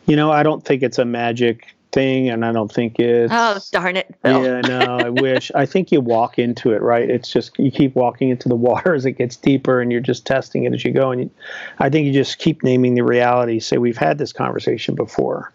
[0.06, 3.32] You know, I don't think it's a magic thing, and I don't think it's.
[3.36, 4.44] Oh darn it, Bill.
[4.44, 5.52] Yeah, no, I wish.
[5.56, 7.10] I think you walk into it, right?
[7.10, 10.26] It's just you keep walking into the water as it gets deeper, and you're just
[10.26, 11.12] testing it as you go.
[11.12, 11.32] And you,
[11.80, 13.60] I think you just keep naming the reality.
[13.60, 15.52] Say, we've had this conversation before,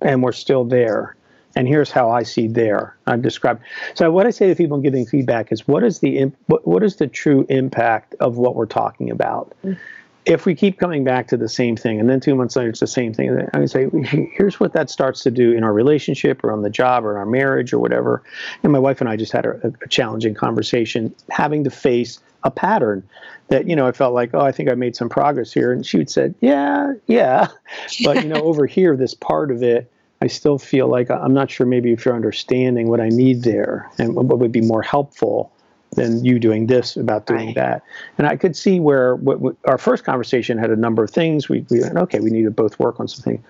[0.00, 1.16] and we're still there.
[1.54, 2.94] And here's how I see there.
[3.06, 3.62] I've described.
[3.94, 6.82] So what I say to people giving feedback is, what is the imp- what, what
[6.82, 9.54] is the true impact of what we're talking about?
[9.64, 9.78] Mm.
[10.26, 12.80] If we keep coming back to the same thing and then two months later it's
[12.80, 13.88] the same thing i would say
[14.32, 17.16] here's what that starts to do in our relationship or on the job or in
[17.16, 18.22] our marriage or whatever.
[18.62, 22.50] And my wife and i just had a, a challenging conversation having to face a
[22.50, 23.02] pattern
[23.48, 25.72] that you know i felt like oh i think i made some progress here.
[25.72, 27.48] And she would said yeah yeah.
[28.04, 31.50] But you know over here this part of it i still feel like i'm not
[31.50, 35.52] sure maybe if you're understanding what i need there and what would be more helpful
[35.94, 37.54] than you doing this about doing Right.
[37.54, 37.82] that.
[38.18, 41.48] And I could see where what, what, our first conversation had a number of things.
[41.48, 43.42] We, we went, okay, we need to both work on something.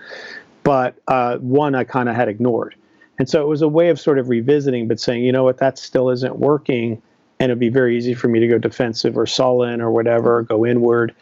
[0.63, 2.75] But uh, one I kind of had ignored.
[3.19, 5.57] And so it was a way of sort of revisiting, but saying, you know what,
[5.57, 7.01] that still isn't working.
[7.39, 10.65] and it'd be very easy for me to go defensive or sullen or whatever, go
[10.65, 11.13] inward,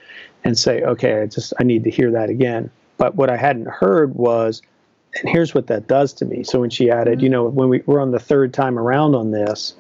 [0.44, 2.70] and say, okay, I just I need to hear that again.
[2.98, 4.62] But what I hadn't heard was,
[5.20, 6.44] and here's what that does to me.
[6.44, 9.32] So when she added, you know, when we were on the third time around on
[9.32, 9.74] this,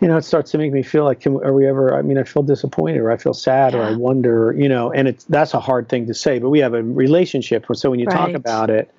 [0.00, 1.94] you know, it starts to make me feel like, can, are we ever?
[1.94, 5.08] I mean, I feel disappointed, or I feel sad, or I wonder, you know, and
[5.08, 6.38] it's that's a hard thing to say.
[6.38, 8.92] But we have a relationship, so when you talk about it,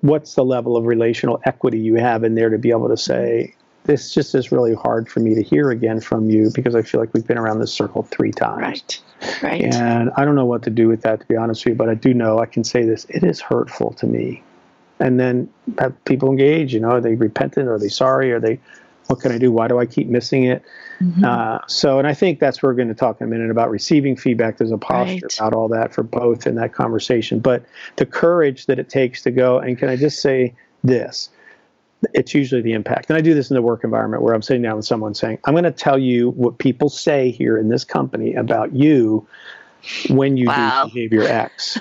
[0.00, 3.54] what's the level of relational equity you have in there to be able to say,
[3.84, 7.00] this just is really hard for me to hear again from you because I feel
[7.00, 8.60] like we've been around this circle three times.
[8.60, 9.00] Right.
[9.42, 9.74] Right.
[9.74, 11.88] And I don't know what to do with that, to be honest with you, but
[11.88, 14.42] I do know I can say this it is hurtful to me.
[15.00, 17.68] And then have people engage, you know, are they repentant?
[17.68, 18.32] Are they sorry?
[18.32, 18.60] Are they,
[19.12, 19.52] what can I do?
[19.52, 20.64] Why do I keep missing it?
[21.02, 21.22] Mhm.
[21.22, 23.68] Uh, so, and I think that's where we're going to talk in a minute about
[23.70, 24.56] receiving feedback.
[24.56, 25.38] There's a posture Right.
[25.38, 27.38] about all that for both in that conversation.
[27.38, 27.62] But
[27.96, 31.28] the courage that it takes to go, and can I just say this?
[32.14, 33.10] It's usually the impact.
[33.10, 35.38] And I do this in the work environment where I'm sitting down with someone saying,
[35.44, 39.26] I'm going to tell you what people say here in this company about you
[40.08, 40.84] when you Wow.
[40.84, 41.78] do behavior X.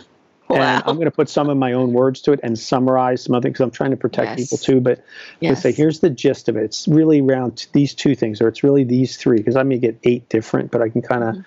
[0.59, 0.75] Wow.
[0.75, 3.35] And I'm going to put some of my own words to it and summarize some
[3.35, 4.49] other things because I'm trying to protect Yes.
[4.49, 4.81] people too.
[4.81, 5.03] But
[5.39, 5.55] yes.
[5.57, 6.63] to say, here's the gist of it.
[6.63, 9.77] It's really around t- these two things, or it's really these three, because I may
[9.77, 11.37] get eight different, but I can kind of,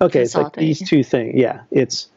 [0.00, 1.34] okay, it's like these two things.
[1.36, 2.08] Yeah, it's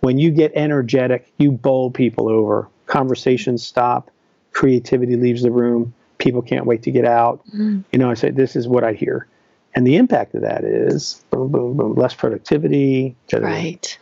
[0.00, 2.68] when you get energetic, you bowl people over.
[2.86, 4.10] Conversations stop,
[4.52, 7.40] creativity leaves the room, people can't wait to get out.
[7.54, 7.84] Mm.
[7.92, 9.26] You know, I say, this is what I hear.
[9.74, 13.14] And the impact of that is boom, boom, boom, less productivity.
[13.28, 13.52] da, da, da.
[13.54, 13.98] Right.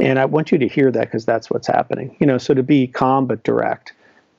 [0.00, 2.16] And I want you to hear that because that's what's happening.
[2.20, 3.92] You know, so to be calm but direct.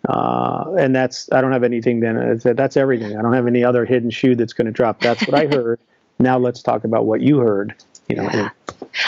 [0.09, 2.17] Uh, and that's, I don't have anything then.
[2.17, 3.15] uh, That's everything.
[3.15, 4.99] I don't have any other hidden shoe that's going to drop.
[4.99, 5.79] That's what I heard.
[6.19, 7.75] now let's talk about what you heard.
[8.09, 8.49] You know, Yeah.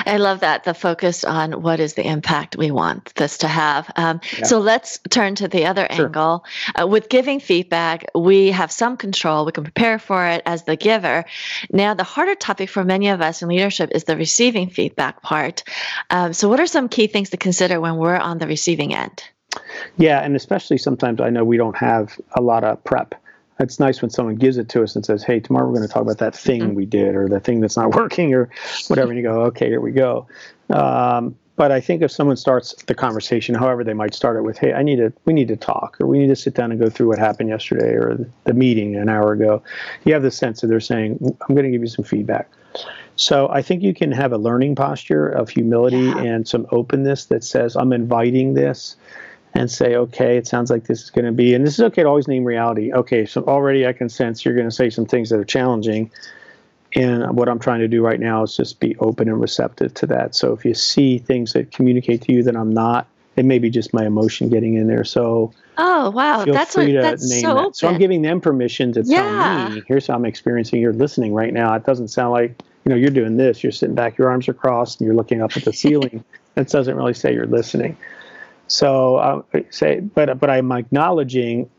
[0.05, 3.91] I love that the focus on what is the impact we want this to have.
[3.95, 4.45] Um, Yeah.
[4.45, 6.05] So let's turn to the other Sure.
[6.05, 6.45] angle.
[6.79, 9.45] Uh, with giving feedback, we have some control.
[9.45, 11.25] We can prepare for it as the giver.
[11.71, 15.63] Now, the harder topic for many of us in leadership is the receiving feedback part.
[16.09, 19.23] Um, so, what are some key things to consider when we're on the receiving end?
[19.97, 23.15] Yeah, and especially sometimes I know we don't have a lot of prep.
[23.59, 25.93] It's nice when someone gives it to us and says, "Hey, tomorrow we're going to
[25.93, 26.73] talk about that thing Mhm.
[26.75, 28.49] we did or the thing that's not working or
[28.87, 30.25] whatever." And you go, "Okay, here we go."
[30.69, 34.57] Um, but I think if someone starts the conversation, however they might start it with,
[34.57, 36.79] "Hey, I need to, we need to talk, or we need to sit down and
[36.79, 39.61] go through what happened yesterday or the, the meeting an hour ago,"
[40.03, 42.49] you have the sense that they're saying, "I'm going to give you some feedback."
[43.15, 46.23] So I think you can have a learning posture of humility Yeah.
[46.23, 48.95] and some openness that says, "I'm inviting this."
[49.55, 52.01] And say, okay, it sounds like this is going to be, and this is okay
[52.03, 52.91] to always name reality.
[52.91, 56.11] Okay, so already I can sense you're going to say some things that are challenging.
[56.95, 60.07] And what I'm trying to do right now is just be open and receptive to
[60.07, 60.35] that.
[60.35, 63.69] So if you see things that communicate to you that I'm not, it may be
[63.69, 65.03] just my emotion getting in there.
[65.03, 66.43] So Oh, wow.
[66.45, 67.75] feel that's free what, to that's name so that.
[67.75, 69.21] So I'm giving them permission to Yeah.
[69.21, 70.79] tell me, here's how I'm experiencing.
[70.81, 71.73] You're listening right now.
[71.73, 73.63] It doesn't sound like, you know, you're doing this.
[73.63, 76.23] You're sitting back, your arms are crossed, and you're looking up at the ceiling.
[76.53, 77.97] That doesn't really say you're listening.
[78.67, 81.69] So I say, but but I'm acknowledging.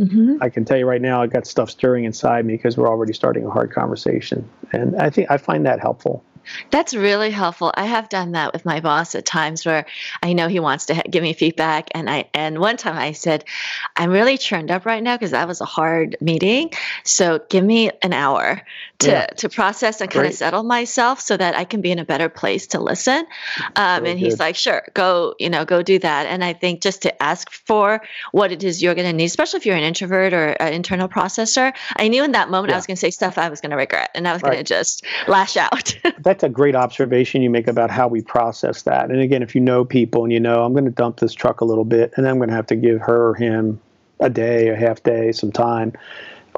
[0.00, 0.38] Mhm.
[0.40, 3.12] I can tell you right now, I got stuff stirring inside me because we're already
[3.12, 6.24] starting a hard conversation, and I think I find that helpful.
[6.70, 7.72] That's really helpful.
[7.74, 9.86] I have done that with my boss at times where
[10.22, 13.12] I know he wants to ha- give me feedback, and I and one time I
[13.12, 13.44] said,
[13.96, 16.72] "I'm really churned up right now because that was a hard meeting.
[17.04, 18.62] So give me an hour
[19.02, 19.26] to Yeah.
[19.26, 22.28] to process and kind of settle myself so that I can be in a better
[22.28, 23.26] place to listen."
[23.76, 24.40] Um, and he's good.
[24.40, 28.00] like, "Sure, go, you know, go do that." And I think just to ask for
[28.32, 31.08] what it is you're going to need, especially if you're an introvert or an internal
[31.08, 33.70] processor, I knew in that moment I was going to say stuff I was going
[33.70, 35.96] to regret, and I was going to just lash out.
[36.18, 39.10] That's a great observation you make about how we process that.
[39.10, 41.60] And again, if you know people and you know, I'm going to dump this truck
[41.60, 43.80] a little bit, and I'm going to have to give her or him
[44.20, 45.92] a day, a half day, some time.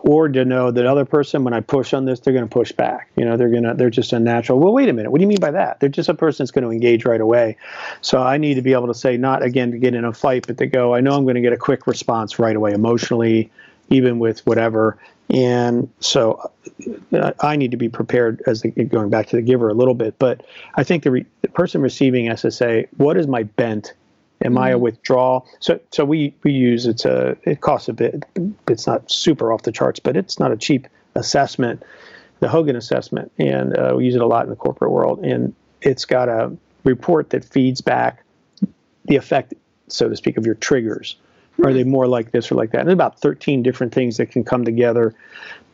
[0.07, 2.73] Or to know that other person, when I push on this, they're going to push
[2.73, 3.09] back.
[3.17, 4.59] You know, they're going to, they're just a natural.
[4.59, 5.11] Well, wait a minute.
[5.11, 5.81] What do you mean by that?
[5.81, 7.57] They're just a person that's going to engage right away.
[8.03, 10.47] So I need to be able to say, not again to get in a fight,
[10.47, 13.51] but to go, I know I'm going to get a quick response right away, emotionally,
[13.89, 14.99] even with whatever.
[15.31, 16.51] And so
[17.13, 19.95] uh, I need to be prepared as the, going back to the giver a little
[19.95, 20.19] bit.
[20.19, 23.95] But I think the, re, the person receiving SSA, what is my bent?
[24.45, 25.47] Am I a withdrawal?
[25.61, 28.25] So, so we we use it's a it costs a bit.
[28.69, 31.83] It's not super off the charts, but it's not a cheap assessment,
[32.41, 35.25] the Hogan assessment, and uh, we use it a lot in the corporate world.
[35.25, 36.55] And it's got a
[36.85, 38.23] report that feeds back
[39.07, 39.55] the effect,
[39.89, 41.17] so to speak, of your triggers.
[41.65, 42.81] Are they more like this or like that?
[42.81, 45.15] And about 13 different things that can come together,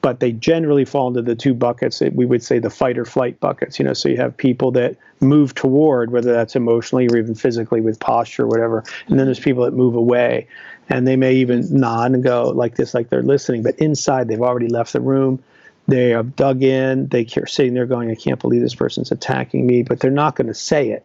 [0.02, 1.98] but they generally fall into the two buckets.
[1.98, 3.78] that We would say the fight or flight buckets.
[3.78, 7.80] You know, so you have people that move toward, whether that's emotionally or even physically
[7.80, 10.46] with posture or whatever, and then there's people that move away.
[10.92, 14.42] and they may even nod and go like this, like they're listening, but inside they've
[14.42, 15.38] already left the room.
[15.86, 17.06] They have dug in.
[17.06, 20.34] They are sitting there going, "I can't believe this person's attacking me," but they're not
[20.36, 21.04] going to say it.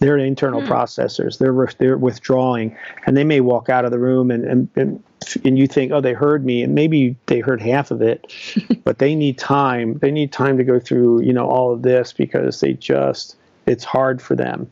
[0.00, 0.68] They're internal hmm.
[0.68, 1.38] processors.
[1.38, 5.04] They're they're withdrawing, and they may walk out of the room and, and and
[5.44, 8.32] and you think, oh, they heard me, and maybe they heard half of it,
[8.84, 9.98] but they need time.
[9.98, 13.36] They need time to go through, you know, all of this because they just
[13.66, 14.70] it's hard for them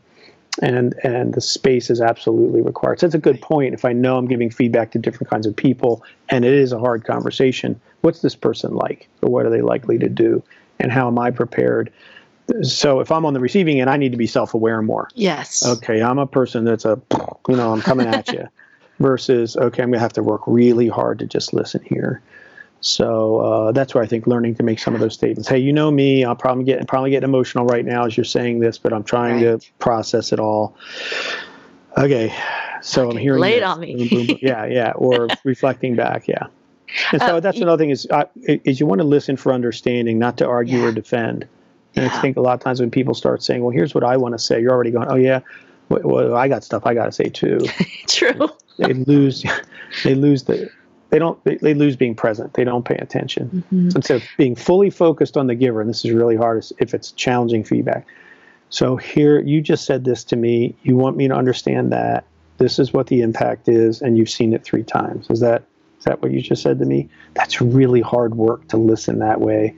[0.61, 2.99] and and the space is absolutely required.
[2.99, 3.73] So that's a good point.
[3.73, 6.79] If I know I'm giving feedback to different kinds of people, and it is a
[6.79, 10.43] hard conversation, what's this person like, or what are they likely to do,
[10.79, 11.91] and how am I prepared?
[12.63, 15.09] So if I'm on the receiving end, I need to be self-aware more.
[15.13, 15.65] Yes.
[15.65, 16.99] Okay, I'm a person that's a,
[17.47, 18.47] you know, I'm coming at you,
[18.99, 22.21] versus okay, I'm gonna have to work really hard to just listen here.
[22.81, 25.49] So uh, that's where I think learning to make some of those statements.
[25.49, 26.23] Hey, you know me.
[26.23, 29.43] I'll probably get probably get emotional right now as you're saying this, but I'm trying
[29.43, 29.59] right.
[29.59, 30.75] to process it all.
[31.97, 32.33] Okay,
[32.81, 33.43] so okay, I'm hearing.
[33.43, 33.95] It on me.
[33.95, 34.37] boom, boom, boom.
[34.41, 36.27] Yeah, yeah, or reflecting back.
[36.27, 36.47] Yeah,
[37.11, 40.17] and so uh, that's another thing is uh, is you want to listen for understanding,
[40.17, 40.85] not to argue yeah.
[40.85, 41.47] or defend.
[41.99, 42.17] And yeah.
[42.17, 44.33] I think a lot of times when people start saying, "Well, here's what I want
[44.33, 45.41] to say," you're already going, "Oh yeah,
[45.89, 47.59] well, well I got stuff I got to say too."
[48.07, 48.49] True.
[48.77, 49.45] They lose.
[50.03, 50.69] They lose the
[51.09, 53.89] they don't they, they, lose being present they don't pay attention mm-hmm.
[53.89, 56.93] so instead of being fully focused on the giver and this is really hard if
[56.93, 58.05] it's challenging feedback
[58.69, 62.23] so here you just said this to me you want me to understand that
[62.57, 65.63] this is what the impact is and you've seen it three times is that
[65.97, 69.41] is that what you just said to me that's really hard work to listen that
[69.41, 69.73] way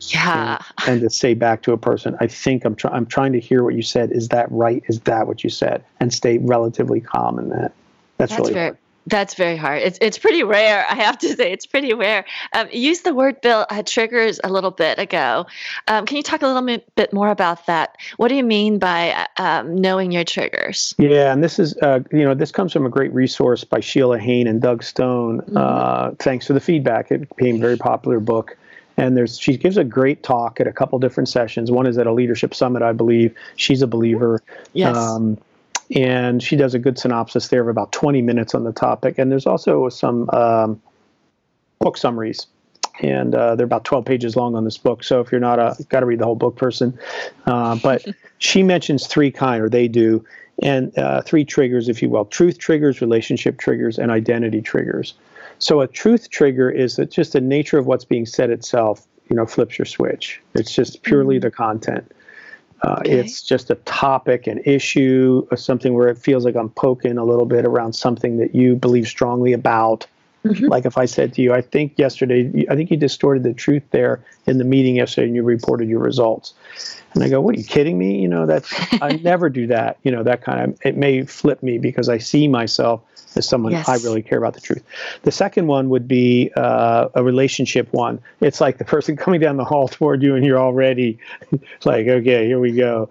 [0.00, 3.32] yeah and, and to say back to a person i think i'm trying i'm trying
[3.32, 6.38] to hear what you said is that right is that what you said and stay
[6.38, 7.72] relatively calm in that
[8.18, 8.78] that's, that's really very, hard.
[9.06, 9.80] That's very hard.
[9.82, 10.84] It's it's pretty rare.
[10.90, 12.26] I have to say, it's pretty rare.
[12.52, 15.46] Um, you used the word Bill uh, triggers a little bit ago.
[15.86, 17.96] Um, can you talk a little bit, bit more about that?
[18.18, 20.94] What do you mean by um, knowing your triggers?
[20.98, 24.18] Yeah, and this is uh, you know this comes from a great resource by Sheila
[24.18, 25.40] Heen and Doug Stone.
[25.40, 25.56] Mm-hmm.
[25.56, 27.10] Uh, thanks for the feedback.
[27.10, 28.58] It became a very popular book.
[28.98, 31.70] And there's she gives a great talk at a couple different sessions.
[31.70, 33.34] One is at a leadership summit, I believe.
[33.56, 34.42] She's a believer.
[34.74, 34.96] Yes.
[34.96, 35.38] Um,
[35.94, 39.16] and she does a good synopsis there of about 20 minutes on the topic.
[39.16, 40.82] And there's also some um,
[41.78, 42.46] book summaries,
[43.00, 45.02] and uh, they're about 12 pages long on this book.
[45.04, 46.98] So if you're not a got to read the whole book person,
[47.46, 48.04] uh, but
[48.38, 50.24] she mentions three kind, or they do,
[50.62, 55.14] and uh, three triggers, if you will: truth triggers, relationship triggers, and identity triggers.
[55.58, 59.36] So a truth trigger is that just the nature of what's being said itself, you
[59.36, 60.40] know, flips your switch.
[60.54, 61.42] It's just purely mm-hmm.
[61.42, 62.12] the content.
[62.82, 63.18] Uh, okay.
[63.18, 67.24] It's just a topic, an issue, or something where it feels like I'm poking a
[67.24, 70.06] little bit around something that you believe strongly about.
[70.44, 70.66] Mm-hmm.
[70.66, 73.82] Like if I said to you, I think yesterday, I think you distorted the truth
[73.90, 76.54] there in the meeting yesterday and you reported your results.
[77.18, 78.20] And I go, what are you kidding me?
[78.20, 79.98] You know, that's, I never do that.
[80.04, 83.02] You know, that kind of, it may flip me because I see myself
[83.34, 83.88] as someone yes.
[83.88, 84.84] I really care about the truth.
[85.22, 88.20] The second one would be uh, a relationship one.
[88.40, 91.18] It's like the person coming down the hall toward you, and you're already
[91.84, 93.08] like, okay, here we go.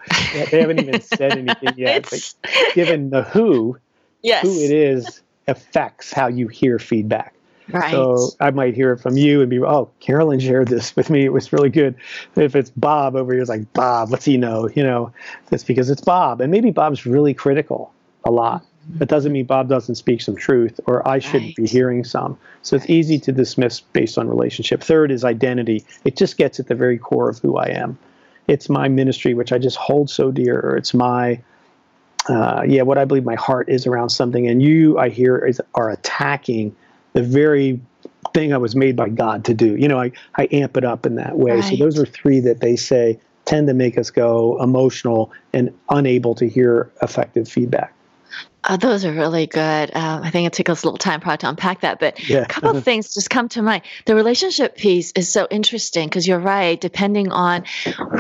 [0.52, 2.08] They haven't even said anything yet.
[2.10, 2.34] But
[2.74, 3.78] given the who,
[4.22, 4.44] yes.
[4.44, 7.34] who it is affects how you hear feedback.
[7.70, 7.92] Right.
[7.92, 11.26] So I might hear it from you and be, oh, Carolyn shared this with me.
[11.26, 11.96] It was really good.
[12.36, 14.70] If it's Bob over here, it's like, Bob, what's he know?
[14.74, 15.12] You know,
[15.52, 16.40] it's because it's Bob.
[16.40, 18.66] And maybe Bob's really critical a lot.
[18.96, 21.56] That doesn't mean Bob doesn't speak some truth or I shouldn't right.
[21.58, 22.38] be hearing some.
[22.62, 24.82] So it's easy to dismiss based on relationship.
[24.82, 25.84] Third is identity.
[26.06, 27.98] It just gets at the very core of who I am.
[28.48, 31.42] It's my ministry, which I just hold so dear, or it's my,
[32.30, 34.48] uh, yeah, what I believe my heart is around something.
[34.48, 36.74] And you, I hear, is, are attacking
[37.18, 37.82] the very
[38.36, 39.76] thing I was made by God to do.
[39.76, 41.54] You know, I, I amp it up in that way.
[41.54, 41.64] Right.
[41.64, 46.36] So those are three that they say tend to make us go emotional and unable
[46.36, 47.92] to hear effective feedback.
[48.68, 49.96] Uh, those are really good.
[49.96, 52.40] Um, I think it took us a little time probably to unpack that, but yeah.
[52.40, 53.84] a couple of things just come to mind.
[54.06, 56.80] The relationship piece is so interesting because you're right.
[56.80, 57.64] Depending on,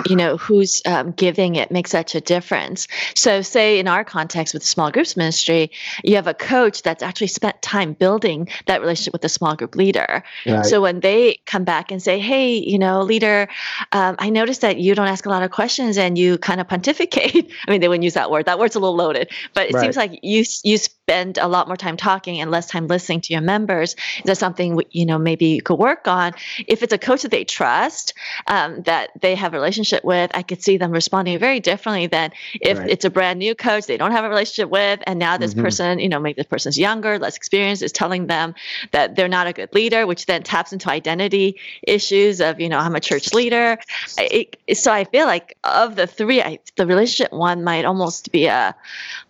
[0.08, 2.88] you know, who's um, giving it makes such a difference.
[3.14, 5.70] So, say in our context with the small groups ministry,
[6.04, 9.76] you have a coach that's actually spent time building that relationship with the small group
[9.76, 10.24] leader.
[10.46, 10.66] Right.
[10.66, 13.50] So when they come back and say, "Hey, you know, leader,
[13.92, 16.68] um, I noticed that you don't ask a lot of questions and you kind of
[16.70, 18.46] pontificate." I mean, they wouldn't use that word.
[18.46, 19.82] That word's a little loaded, but it right.
[19.82, 23.22] seems like you you you spend a lot more time talking and less time listening
[23.22, 23.96] to your members.
[24.18, 26.34] Is that something you know maybe you could work on?
[26.68, 28.14] If it's a coach that they trust,
[28.48, 32.32] um, that they have a relationship with, I could see them responding very differently than
[32.62, 32.90] if right.
[32.90, 35.64] it's a brand new coach they don't have a relationship with, and now this mm-hmm.
[35.64, 38.54] person, you know, maybe this person's younger, less experienced, is telling them
[38.92, 42.78] that they're not a good leader, which then taps into identity issues of you know
[42.78, 43.78] I'm a church leader.
[44.18, 48.48] It, so I feel like of the three, I, the relationship one might almost be
[48.48, 48.76] a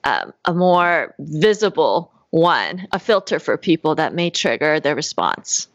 [0.03, 5.67] um, a more visible one, a filter for people that may trigger their response.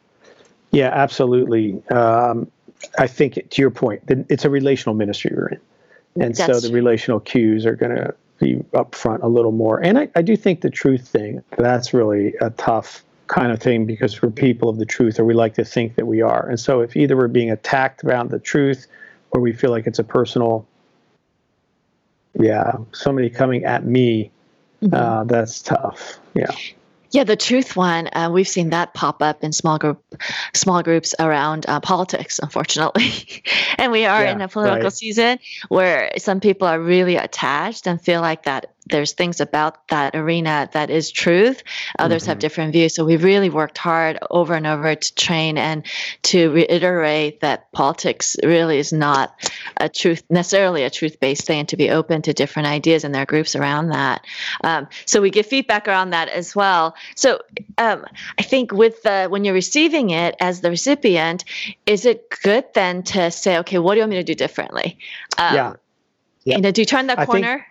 [0.71, 1.83] Yeah, absolutely.
[1.89, 2.51] Um,
[2.99, 5.61] I think to your point, it's a relational ministry we're in.
[6.21, 9.83] And That's so the relational cues are going to be upfront a little more.
[9.83, 13.87] And I, I do think the truth thing, that's really a tough kind of thing
[13.87, 16.49] because we're people of the truth or we like to think that we are.
[16.49, 18.87] And so if either we're being attacked around the truth
[19.31, 20.67] or we feel like it's a personal,
[22.39, 24.31] yeah, somebody coming at me,
[24.83, 24.95] mm-hmm.
[24.95, 26.19] uh, that's tough.
[26.35, 26.51] Yeah.
[27.13, 30.03] Yeah, the truth one, uh, we've seen that pop up in small group,
[30.55, 33.43] small groups around uh, politics, unfortunately,
[33.79, 34.93] and we are yeah, in a political right.
[34.93, 35.39] season
[35.69, 40.69] where some people are really attached and feel like that there's things about that arena
[40.73, 41.63] that is truth.
[41.99, 42.31] Others mm-hmm.
[42.31, 42.95] have different views.
[42.95, 45.87] So we've really worked hard over and over to train and
[46.25, 51.69] to reiterate that politics really is not a truth, necessarily a truth based thing, and
[51.69, 54.25] to be open to different ideas and there are groups around that.
[54.65, 56.97] Um, so we give feedback around that as well.
[57.15, 57.41] So
[57.79, 58.05] um,
[58.39, 61.45] I think with the, when you're receiving it as the recipient,
[61.87, 64.99] is it good then to say, okay, what do you want me to do differently?
[65.39, 65.73] Um, yeah.
[66.45, 66.57] yeah.
[66.57, 67.59] You know, do you turn that I corner?
[67.59, 67.67] Think-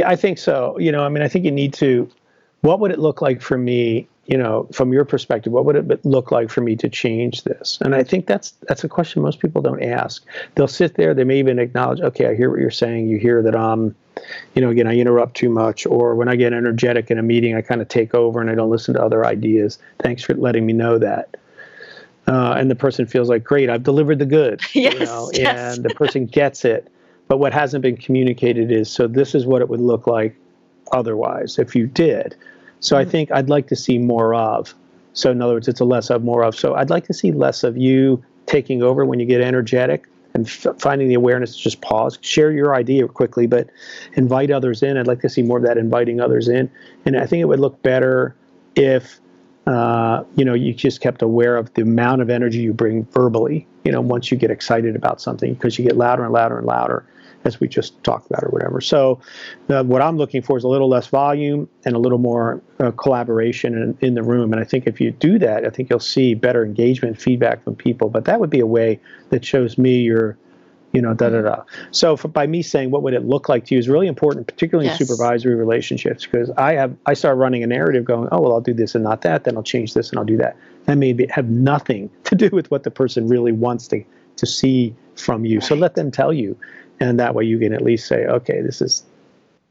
[0.00, 0.76] yeah, I think so.
[0.78, 2.10] You know, I mean, I think you need to.
[2.62, 4.08] What would it look like for me?
[4.26, 7.78] You know, from your perspective, what would it look like for me to change this?
[7.82, 10.24] And I think that's that's a question most people don't ask.
[10.54, 11.12] They'll sit there.
[11.12, 13.08] They may even acknowledge, okay, I hear what you're saying.
[13.08, 13.94] You hear that I'm,
[14.54, 17.54] you know, again, I interrupt too much, or when I get energetic in a meeting,
[17.54, 19.78] I kind of take over and I don't listen to other ideas.
[19.98, 21.36] Thanks for letting me know that.
[22.26, 24.62] Uh, and the person feels like, great, I've delivered the good.
[24.74, 25.76] yes, you know, yes.
[25.76, 26.90] And the person gets it.
[27.28, 30.36] But what hasn't been communicated is so this is what it would look like
[30.92, 32.36] otherwise if you did.
[32.84, 33.08] So mm-hmm.
[33.08, 34.74] I think I'd like to see more of.
[35.14, 36.54] So in other words, it's a less of, more of.
[36.54, 40.46] So I'd like to see less of you taking over when you get energetic and
[40.46, 43.70] f- finding the awareness to just pause, share your idea quickly, but
[44.14, 44.98] invite others in.
[44.98, 46.70] I'd like to see more of that inviting others in.
[47.06, 48.36] And I think it would look better
[48.74, 49.18] if
[49.66, 53.66] uh, you know you just kept aware of the amount of energy you bring verbally.
[53.84, 56.66] You know, once you get excited about something, because you get louder and louder and
[56.66, 57.06] louder
[57.44, 58.80] as we just talked about or whatever.
[58.80, 59.20] So,
[59.68, 62.90] uh, what I'm looking for is a little less volume and a little more uh,
[62.92, 64.52] collaboration in, in, the room.
[64.52, 67.76] And I think if you do that, I think you'll see better engagement, feedback from
[67.76, 68.08] people.
[68.08, 70.36] But that would be a way that shows me your,
[70.92, 71.62] you know, da da da.
[71.90, 74.46] So, for, by me saying what would it look like to you is really important,
[74.46, 75.00] particularly yes.
[75.00, 78.60] in supervisory relationships, because I have I start running a narrative going, oh well, I'll
[78.60, 80.56] do this and not that, then I'll change this and I'll do that.
[80.86, 84.02] That may be, have nothing to do with what the person really wants to
[84.36, 85.60] to see from you.
[85.60, 86.58] So let them tell you
[87.00, 89.04] and that way you can at least say, okay, this is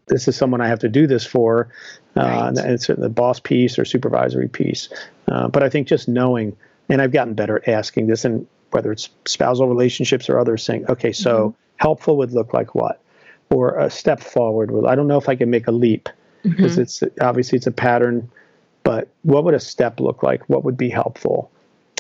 [0.07, 1.69] this is someone I have to do this for,
[2.17, 2.47] uh, right.
[2.49, 4.89] and it's the boss piece or supervisory piece.
[5.27, 6.55] Uh, but I think just knowing,
[6.89, 10.85] and I've gotten better at asking this, and whether it's spousal relationships or others, saying,
[10.89, 11.57] okay, so mm-hmm.
[11.77, 13.01] helpful would look like what,
[13.49, 14.71] or a step forward.
[14.71, 16.09] Would, I don't know if I can make a leap
[16.43, 16.81] because mm-hmm.
[16.81, 18.29] it's obviously it's a pattern,
[18.83, 20.47] but what would a step look like?
[20.49, 21.49] What would be helpful?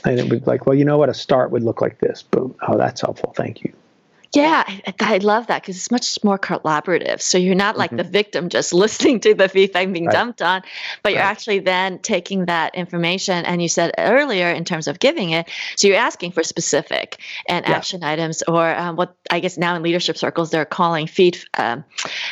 [0.03, 2.23] And it would be like, well, you know what, a start would look like this.
[2.23, 2.53] Boom.
[2.67, 3.33] Oh, that's helpful.
[3.37, 3.73] Thank you.
[4.33, 7.21] Yeah, I, I love that because it's much more collaborative.
[7.21, 7.97] So you're not like mm-hmm.
[7.97, 10.13] the victim just listening to the feedback being right.
[10.13, 10.63] dumped on,
[11.03, 13.45] but you're actually then taking that information.
[13.45, 17.65] And you said earlier in terms of giving it, so you're asking for specific and
[17.65, 17.73] yeah.
[17.73, 21.83] action items, or um, what I guess now in leadership circles they're calling feed um,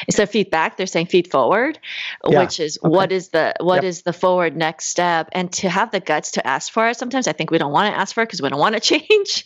[0.08, 1.78] instead of feedback, they're saying feed forward,
[2.28, 2.39] yeah.
[2.41, 2.89] which is okay.
[2.89, 3.84] what is the what yep.
[3.84, 6.97] is the forward next step, and to have the guts to ask for it.
[6.97, 8.82] Sometimes I think we don't want to ask for it because we don't want to
[8.99, 9.45] change,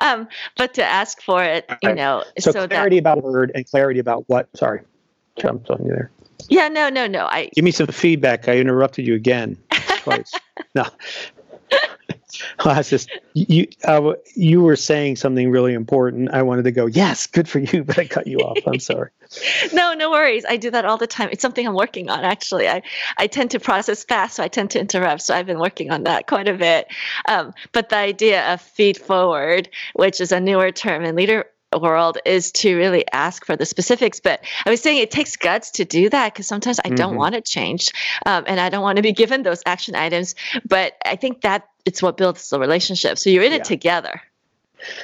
[0.00, 0.28] um,
[0.58, 4.00] but to ask for it you know so, so clarity that, about word and clarity
[4.00, 4.80] about what sorry
[5.38, 6.10] jumped on you there
[6.48, 9.56] yeah no no no i give me some feedback i interrupted you again
[10.02, 10.32] twice
[10.74, 10.86] no
[12.64, 13.68] well, just you.
[13.84, 16.30] Uh, you were saying something really important.
[16.32, 18.58] I wanted to go, yes, good for you, but I cut you off.
[18.66, 19.10] I'm sorry.
[19.72, 20.44] no, no worries.
[20.48, 21.28] I do that all the time.
[21.32, 22.24] It's something I'm working on.
[22.24, 22.82] Actually, I
[23.18, 25.22] I tend to process fast, so I tend to interrupt.
[25.22, 26.88] So I've been working on that quite a bit.
[27.28, 32.18] Um, but the idea of feed forward, which is a newer term in leader world
[32.24, 34.20] is to really ask for the specifics.
[34.20, 37.18] But I was saying it takes guts to do that because sometimes I don't mm-hmm.
[37.18, 37.90] want to change
[38.24, 40.34] um, and I don't want to be given those action items.
[40.66, 43.18] But I think that it's what builds the relationship.
[43.18, 43.58] So you're in yeah.
[43.58, 44.20] it together.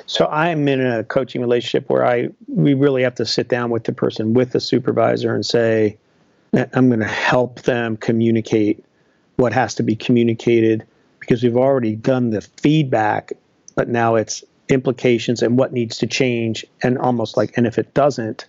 [0.06, 3.84] So I'm in a coaching relationship where I we really have to sit down with
[3.84, 5.96] the person with the supervisor and say
[6.54, 8.84] I'm going to help them communicate
[9.36, 10.86] what has to be communicated
[11.20, 13.32] because we've already done the feedback
[13.74, 17.94] but now it's implications and what needs to change and almost like and if it
[17.94, 18.46] doesn't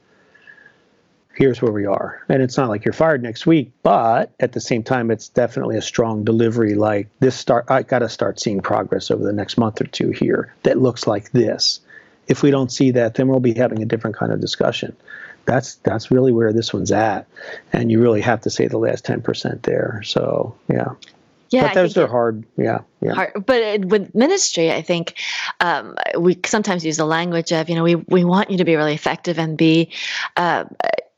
[1.36, 4.62] here's where we are and it's not like you're fired next week but at the
[4.62, 8.62] same time it's definitely a strong delivery like this start i got to start seeing
[8.62, 11.80] progress over the next month or two here that looks like this
[12.28, 14.96] if we don't see that then we'll be having a different kind of discussion
[15.46, 17.28] that's that's really where this one's at,
[17.72, 20.02] and you really have to say the last ten percent there.
[20.04, 20.92] So yeah.
[21.54, 22.44] Yeah, but those are hard.
[22.58, 23.14] Yeah, yeah.
[23.14, 23.46] Hard.
[23.46, 25.20] But with ministry, I think
[25.60, 28.76] um, we sometimes use the language of, you know, we we want you to be
[28.76, 29.92] really effective and be
[30.36, 30.66] uh,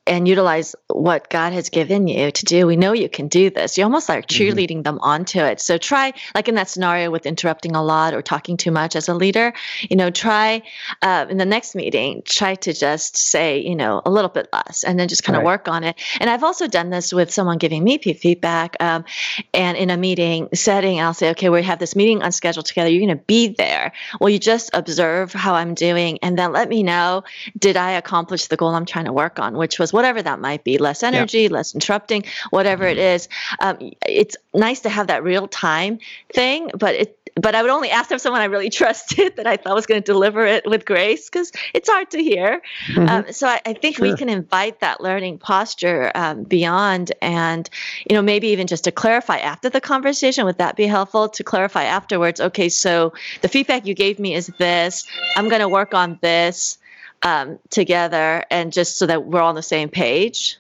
[0.07, 2.67] and utilize what God has given you to do.
[2.67, 3.77] We know you can do this.
[3.77, 4.43] You're almost like mm-hmm.
[4.43, 4.83] cheerleading mm-hmm.
[4.83, 5.59] them onto it.
[5.59, 9.09] So try, like in that scenario with interrupting a lot or talking too much as
[9.09, 10.61] a leader, you know, try
[11.01, 14.83] uh, in the next meeting, try to just say, you know, a little bit less
[14.83, 15.47] and then just kind of right.
[15.47, 15.95] work on it.
[16.19, 18.75] And I've also done this with someone giving me feedback.
[18.79, 19.05] Um,
[19.53, 22.89] and in a meeting setting, I'll say, okay, we have this meeting on schedule together.
[22.89, 23.93] You're going to be there.
[24.19, 27.23] Well, you just observe how I'm doing and then let me know,
[27.57, 30.63] did I accomplish the goal I'm trying to work on, which was whatever that might
[30.63, 31.49] be less energy, yeah.
[31.49, 33.27] less interrupting, whatever it is.
[33.59, 33.77] Um,
[34.07, 35.99] it's nice to have that real time
[36.33, 39.57] thing, but it but I would only ask of someone I really trusted that I
[39.57, 42.61] thought was going to deliver it with grace because it's hard to hear.
[42.87, 43.09] Mm-hmm.
[43.09, 44.07] Um, so I, I think sure.
[44.07, 47.69] we can invite that learning posture um, beyond, and
[48.09, 50.45] you know maybe even just to clarify after the conversation.
[50.45, 52.39] Would that be helpful to clarify afterwards?
[52.39, 55.05] Okay, so the feedback you gave me is this.
[55.35, 56.77] I'm going to work on this
[57.25, 60.57] um, together and just so that we're on the same page?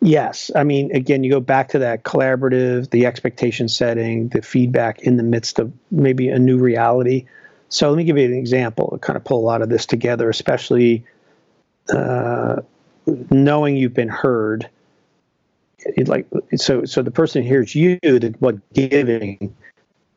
[0.00, 0.50] Yes.
[0.56, 5.18] I mean, again, you go back to that collaborative, the expectation setting, the feedback in
[5.18, 7.26] the midst of maybe a new reality.
[7.68, 9.84] So let me give you an example to kind of pull a lot of this
[9.84, 11.04] together, especially
[11.90, 12.62] uh,
[13.30, 14.68] knowing you've been heard.
[15.80, 16.26] It like
[16.56, 19.54] so, so the person hears you, the, what giving,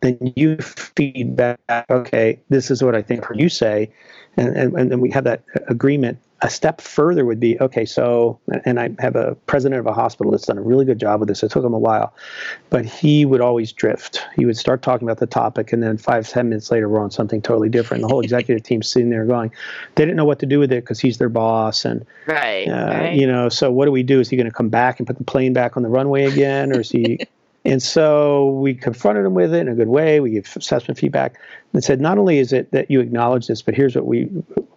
[0.03, 1.59] then you feedback.
[1.89, 3.91] Okay, this is what I think you say,
[4.37, 6.19] and, and, and we have that agreement.
[6.41, 10.33] A step further would be okay, so, and I have a president of a hospital
[10.33, 11.41] that's done a really good job with this.
[11.41, 12.13] It took him a while,
[12.69, 14.21] but he would always drift.
[14.35, 17.11] He would start talking about the topic, and then five, ten minutes later, we're on
[17.11, 18.01] something totally different.
[18.01, 19.53] The whole executive team's sitting there going,
[19.95, 21.85] they didn't know what to do with it because he's their boss.
[21.85, 23.13] And, right, uh, right.
[23.13, 24.19] you know, so what do we do?
[24.19, 26.75] Is he going to come back and put the plane back on the runway again,
[26.75, 27.19] or is he.
[27.65, 30.19] And so we confronted him with it in a good way.
[30.19, 31.39] We gave assessment feedback
[31.71, 34.29] and said, not only is it that you acknowledge this, but here's what we,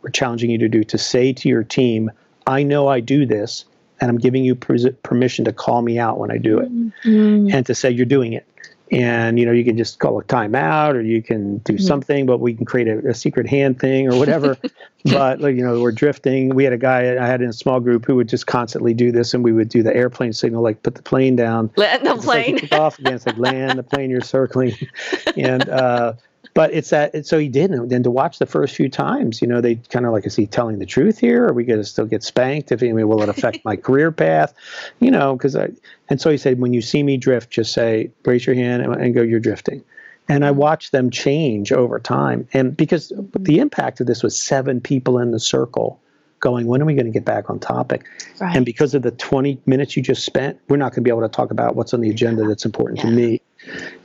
[0.02, 2.10] we're challenging you to do to say to your team,
[2.46, 3.64] I know I do this,
[4.00, 7.52] and I'm giving you permission to call me out when I do it, mm-hmm.
[7.52, 8.46] and to say you're doing it
[8.92, 11.84] and you know you can just call a timeout or you can do mm-hmm.
[11.84, 14.56] something but we can create a, a, secret hand thing or whatever.
[15.04, 16.48] But you know we're drifting.
[16.48, 19.12] We had a guy i had in a small group who would just constantly do
[19.12, 21.70] this and we would do the airplane signal like put the plane down.
[21.76, 24.74] Land the plane like, off again it's like land the plane you're circling.
[25.36, 26.14] And uh
[26.54, 29.48] but it's that so he did and then to watch the first few times you
[29.48, 31.84] know they kind of like is he telling the truth here are we going to
[31.84, 34.54] still get spanked if anyway will it affect my career path
[35.00, 35.68] you know because i
[36.08, 38.94] and so he said when you see me drift just say raise your hand and,
[38.94, 39.82] and go you're drifting
[40.28, 42.48] and I watched them change over time.
[42.52, 46.00] And because the impact of this was seven people in the circle
[46.40, 48.04] going, when are we going to get back on topic?
[48.40, 48.56] Right.
[48.56, 51.22] And because of the 20 minutes you just spent, we're not going to be able
[51.22, 53.04] to talk about what's on the agenda that's important yeah.
[53.04, 53.40] to me.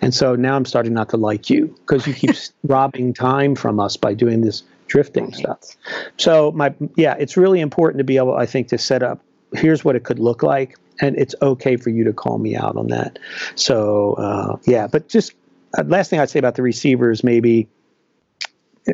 [0.02, 3.80] And so now I'm starting not to like you because you keep robbing time from
[3.80, 5.36] us by doing this drifting right.
[5.36, 5.78] stuff.
[6.18, 9.22] So my yeah, it's really important to be able, I think, to set up.
[9.54, 12.76] Here's what it could look like, and it's okay for you to call me out
[12.76, 13.20] on that.
[13.56, 15.34] So uh, yeah, but just
[15.78, 17.68] uh, last thing I'd say about the receivers, maybe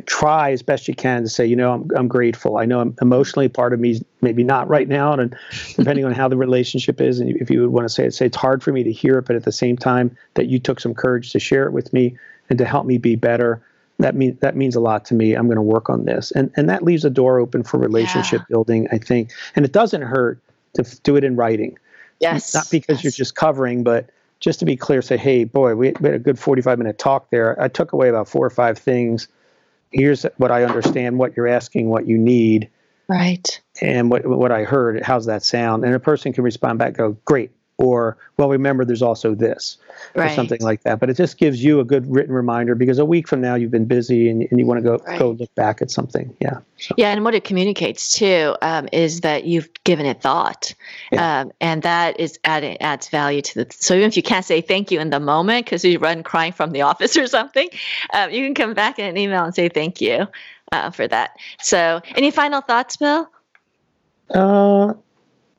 [0.06, 2.58] try as best you can to say, you know, I'm, I'm grateful.
[2.58, 5.36] I know I'm emotionally part of me, maybe not right now, and
[5.76, 8.26] depending on how the relationship is, and if you would want to say it, say
[8.26, 10.80] it's hard for me to hear it, but at the same time that you took
[10.80, 12.18] some courage to share it with me
[12.50, 13.64] and to help me be better.
[14.00, 15.34] That means that means a lot to me.
[15.34, 18.42] I'm going to work on this, and and that leaves a door open for relationship
[18.42, 18.46] yeah.
[18.50, 18.88] building.
[18.92, 20.40] I think, and it doesn't hurt
[20.76, 21.80] to do it in writing.
[22.20, 23.04] Yes, not because yes.
[23.06, 26.38] you're just covering, but just to be clear, say, hey, boy, we had a good
[26.38, 27.60] 45 minute talk there.
[27.60, 29.28] I took away about four or five things
[29.92, 32.70] here's what I understand, what you're asking, what you need.
[33.08, 33.62] Right.
[33.82, 35.86] And what what I heard, how's that sound?
[35.86, 37.52] And a person can respond back, go, great.
[37.78, 39.78] Or, well, remember, there's also this,
[40.16, 40.32] right.
[40.32, 41.00] or something like that.
[41.00, 43.72] But it just gives you a good written reminder because a week from now you've
[43.72, 45.20] been busy and, and you want to go right.
[45.20, 46.36] go look back at something.
[46.40, 46.60] Yeah.
[46.78, 46.96] So.
[46.98, 50.74] Yeah, and what it communicates too um, is that you've given it thought,
[51.12, 51.42] yeah.
[51.42, 53.68] um, and that is adding adds value to the.
[53.72, 56.54] So even if you can't say thank you in the moment because you run crying
[56.54, 57.70] from the office or something,
[58.14, 60.28] um, you can come back in an email and say thank you
[60.72, 61.38] uh, for that.
[61.62, 63.30] So, any final thoughts, Bill?
[64.34, 64.94] Uh,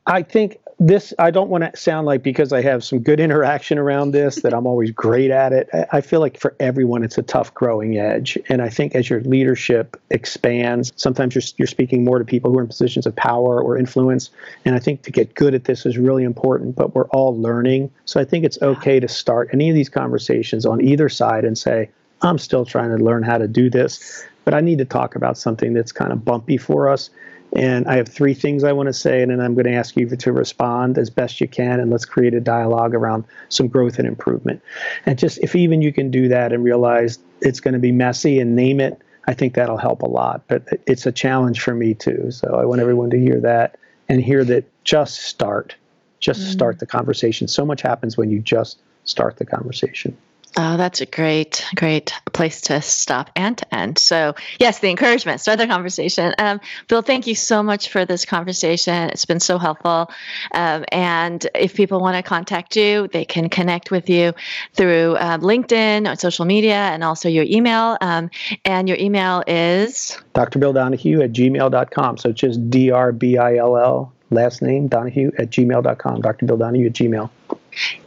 [0.05, 3.77] I think this i don't want to sound like because i have some good interaction
[3.77, 5.69] around this that i'm always great at it.
[5.91, 8.37] I feel like for everyone it's a tough growing edge.
[8.47, 12.59] And i think as your leadership expands sometimes you're, you're speaking more to people who
[12.59, 14.29] are in positions of power or influence.
[14.63, 17.91] And i think to get good at this is really important but we're all learning.
[18.05, 21.57] So i think it's okay to start any of these conversations on either side and
[21.57, 21.89] say
[22.21, 25.37] i'm still trying to learn how to do this but i need to talk about
[25.37, 27.09] something that's kind of bumpy for us
[27.55, 29.95] And I have three things I want to say, and then I'm going to ask
[29.95, 33.97] you to respond as best you can, and let's create a dialogue around some growth
[33.97, 34.61] and improvement.
[35.05, 38.39] And just if even you can do that and realize it's going to be messy
[38.39, 40.43] and name it, I think that'll help a lot.
[40.47, 42.29] But it's a challenge for me too.
[42.31, 45.75] So I want everyone to hear that and hear that just start,
[46.19, 46.51] just mm-hmm.
[46.51, 47.47] start the conversation.
[47.47, 50.15] So much happens when you just start the conversation.
[50.57, 53.97] Oh, that's a great, great place to stop and to end.
[53.97, 56.33] So, yes, the encouragement, start the conversation.
[56.37, 59.09] Um, Bill, thank you so much for this conversation.
[59.09, 60.11] It's been so helpful.
[60.53, 64.33] Um, and if people want to contact you, they can connect with you
[64.73, 67.97] through um, LinkedIn or social media and also your email.
[68.01, 68.29] Um,
[68.65, 70.17] and your email is?
[70.33, 70.59] Dr.
[70.59, 72.17] Bill Donahue at gmail.com.
[72.17, 76.21] So it's just D R B I L L, last name, Donahue at gmail.com.
[76.21, 76.45] Dr.
[76.47, 77.29] Bill Donahue at gmail.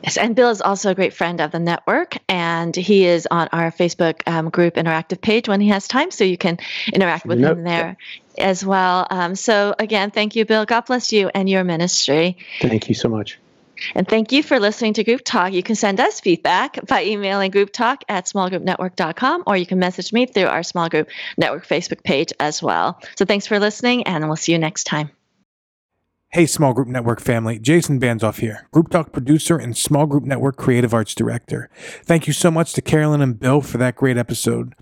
[0.02, 3.48] Yes, and Bill is also a great friend of the network, and he is on
[3.52, 6.58] our Facebook um, group interactive page when he has time, so you can
[6.92, 7.58] interact with nope.
[7.58, 7.96] him there
[8.38, 9.06] as well.
[9.10, 10.64] Um, so, again, thank you, Bill.
[10.64, 12.38] God bless you and your ministry.
[12.60, 13.38] Thank you so much.
[13.94, 15.52] And thank you for listening to Group Talk.
[15.52, 20.26] You can send us feedback by emailing grouptalk at smallgroupnetwork.com, or you can message me
[20.26, 23.00] through our small group network Facebook page as well.
[23.16, 25.10] So, thanks for listening, and we'll see you next time.
[26.34, 30.56] Hey, Small Group Network family, Jason Banzoff here, Group Talk producer and Small Group Network
[30.56, 31.68] creative arts director.
[32.06, 34.74] Thank you so much to Carolyn and Bill for that great episode.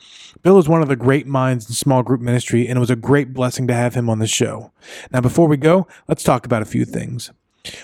[0.44, 2.94] Bill is one of the great minds in small group ministry, and it was a
[2.94, 4.70] great blessing to have him on the show.
[5.10, 7.32] Now, before we go, let's talk about a few things.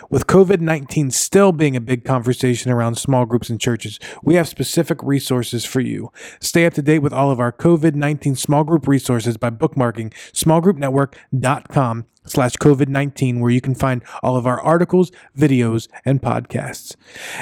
[0.08, 4.48] With COVID 19 still being a big conversation around small groups and churches, we have
[4.48, 6.10] specific resources for you.
[6.40, 10.12] Stay up to date with all of our COVID 19 small group resources by bookmarking
[10.32, 16.96] smallgroupnetwork.com slash COVID 19, where you can find all of our articles, videos, and podcasts.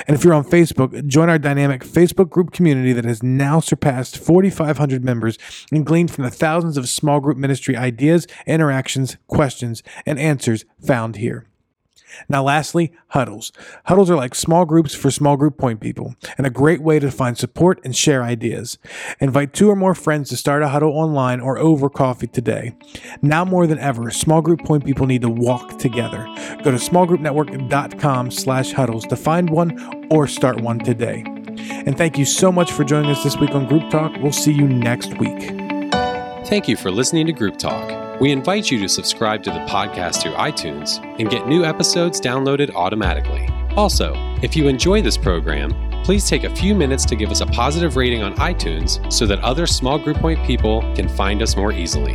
[0.06, 4.18] And if you're on Facebook, join our dynamic Facebook group community that has now surpassed
[4.18, 5.38] 4,500 members
[5.72, 11.16] and gleaned from the thousands of small group ministry ideas, interactions, questions, and answers found
[11.16, 11.46] here.
[12.28, 13.52] Now, lastly, huddles.
[13.84, 17.10] Huddles are like small groups for small group point people and a great way to
[17.10, 18.78] find support and share ideas.
[19.20, 22.76] Invite two or more friends to start a huddle online or over coffee today.
[23.22, 26.24] Now more than ever, small group point people need to walk together.
[26.62, 31.24] Go to smallgroupnetwork.com slash huddles to find one or start one today.
[31.26, 34.12] And thank you so much for joining us this week on Group Talk.
[34.20, 35.40] We'll see you next week.
[36.46, 38.03] Thank you for listening to Group Talk.
[38.20, 42.72] We invite you to subscribe to the podcast through iTunes and get new episodes downloaded
[42.74, 43.48] automatically.
[43.76, 47.46] Also, if you enjoy this program, please take a few minutes to give us a
[47.46, 51.72] positive rating on iTunes so that other small group point people can find us more
[51.72, 52.14] easily.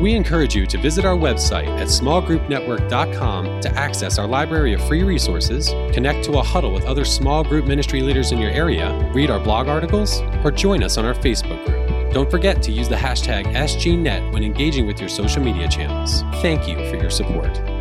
[0.00, 5.04] We encourage you to visit our website at smallgroupnetwork.com to access our library of free
[5.04, 9.30] resources, connect to a huddle with other small group ministry leaders in your area, read
[9.30, 12.12] our blog articles, or join us on our Facebook group.
[12.12, 16.22] Don't forget to use the hashtag SGNet when engaging with your social media channels.
[16.42, 17.73] Thank you for your support.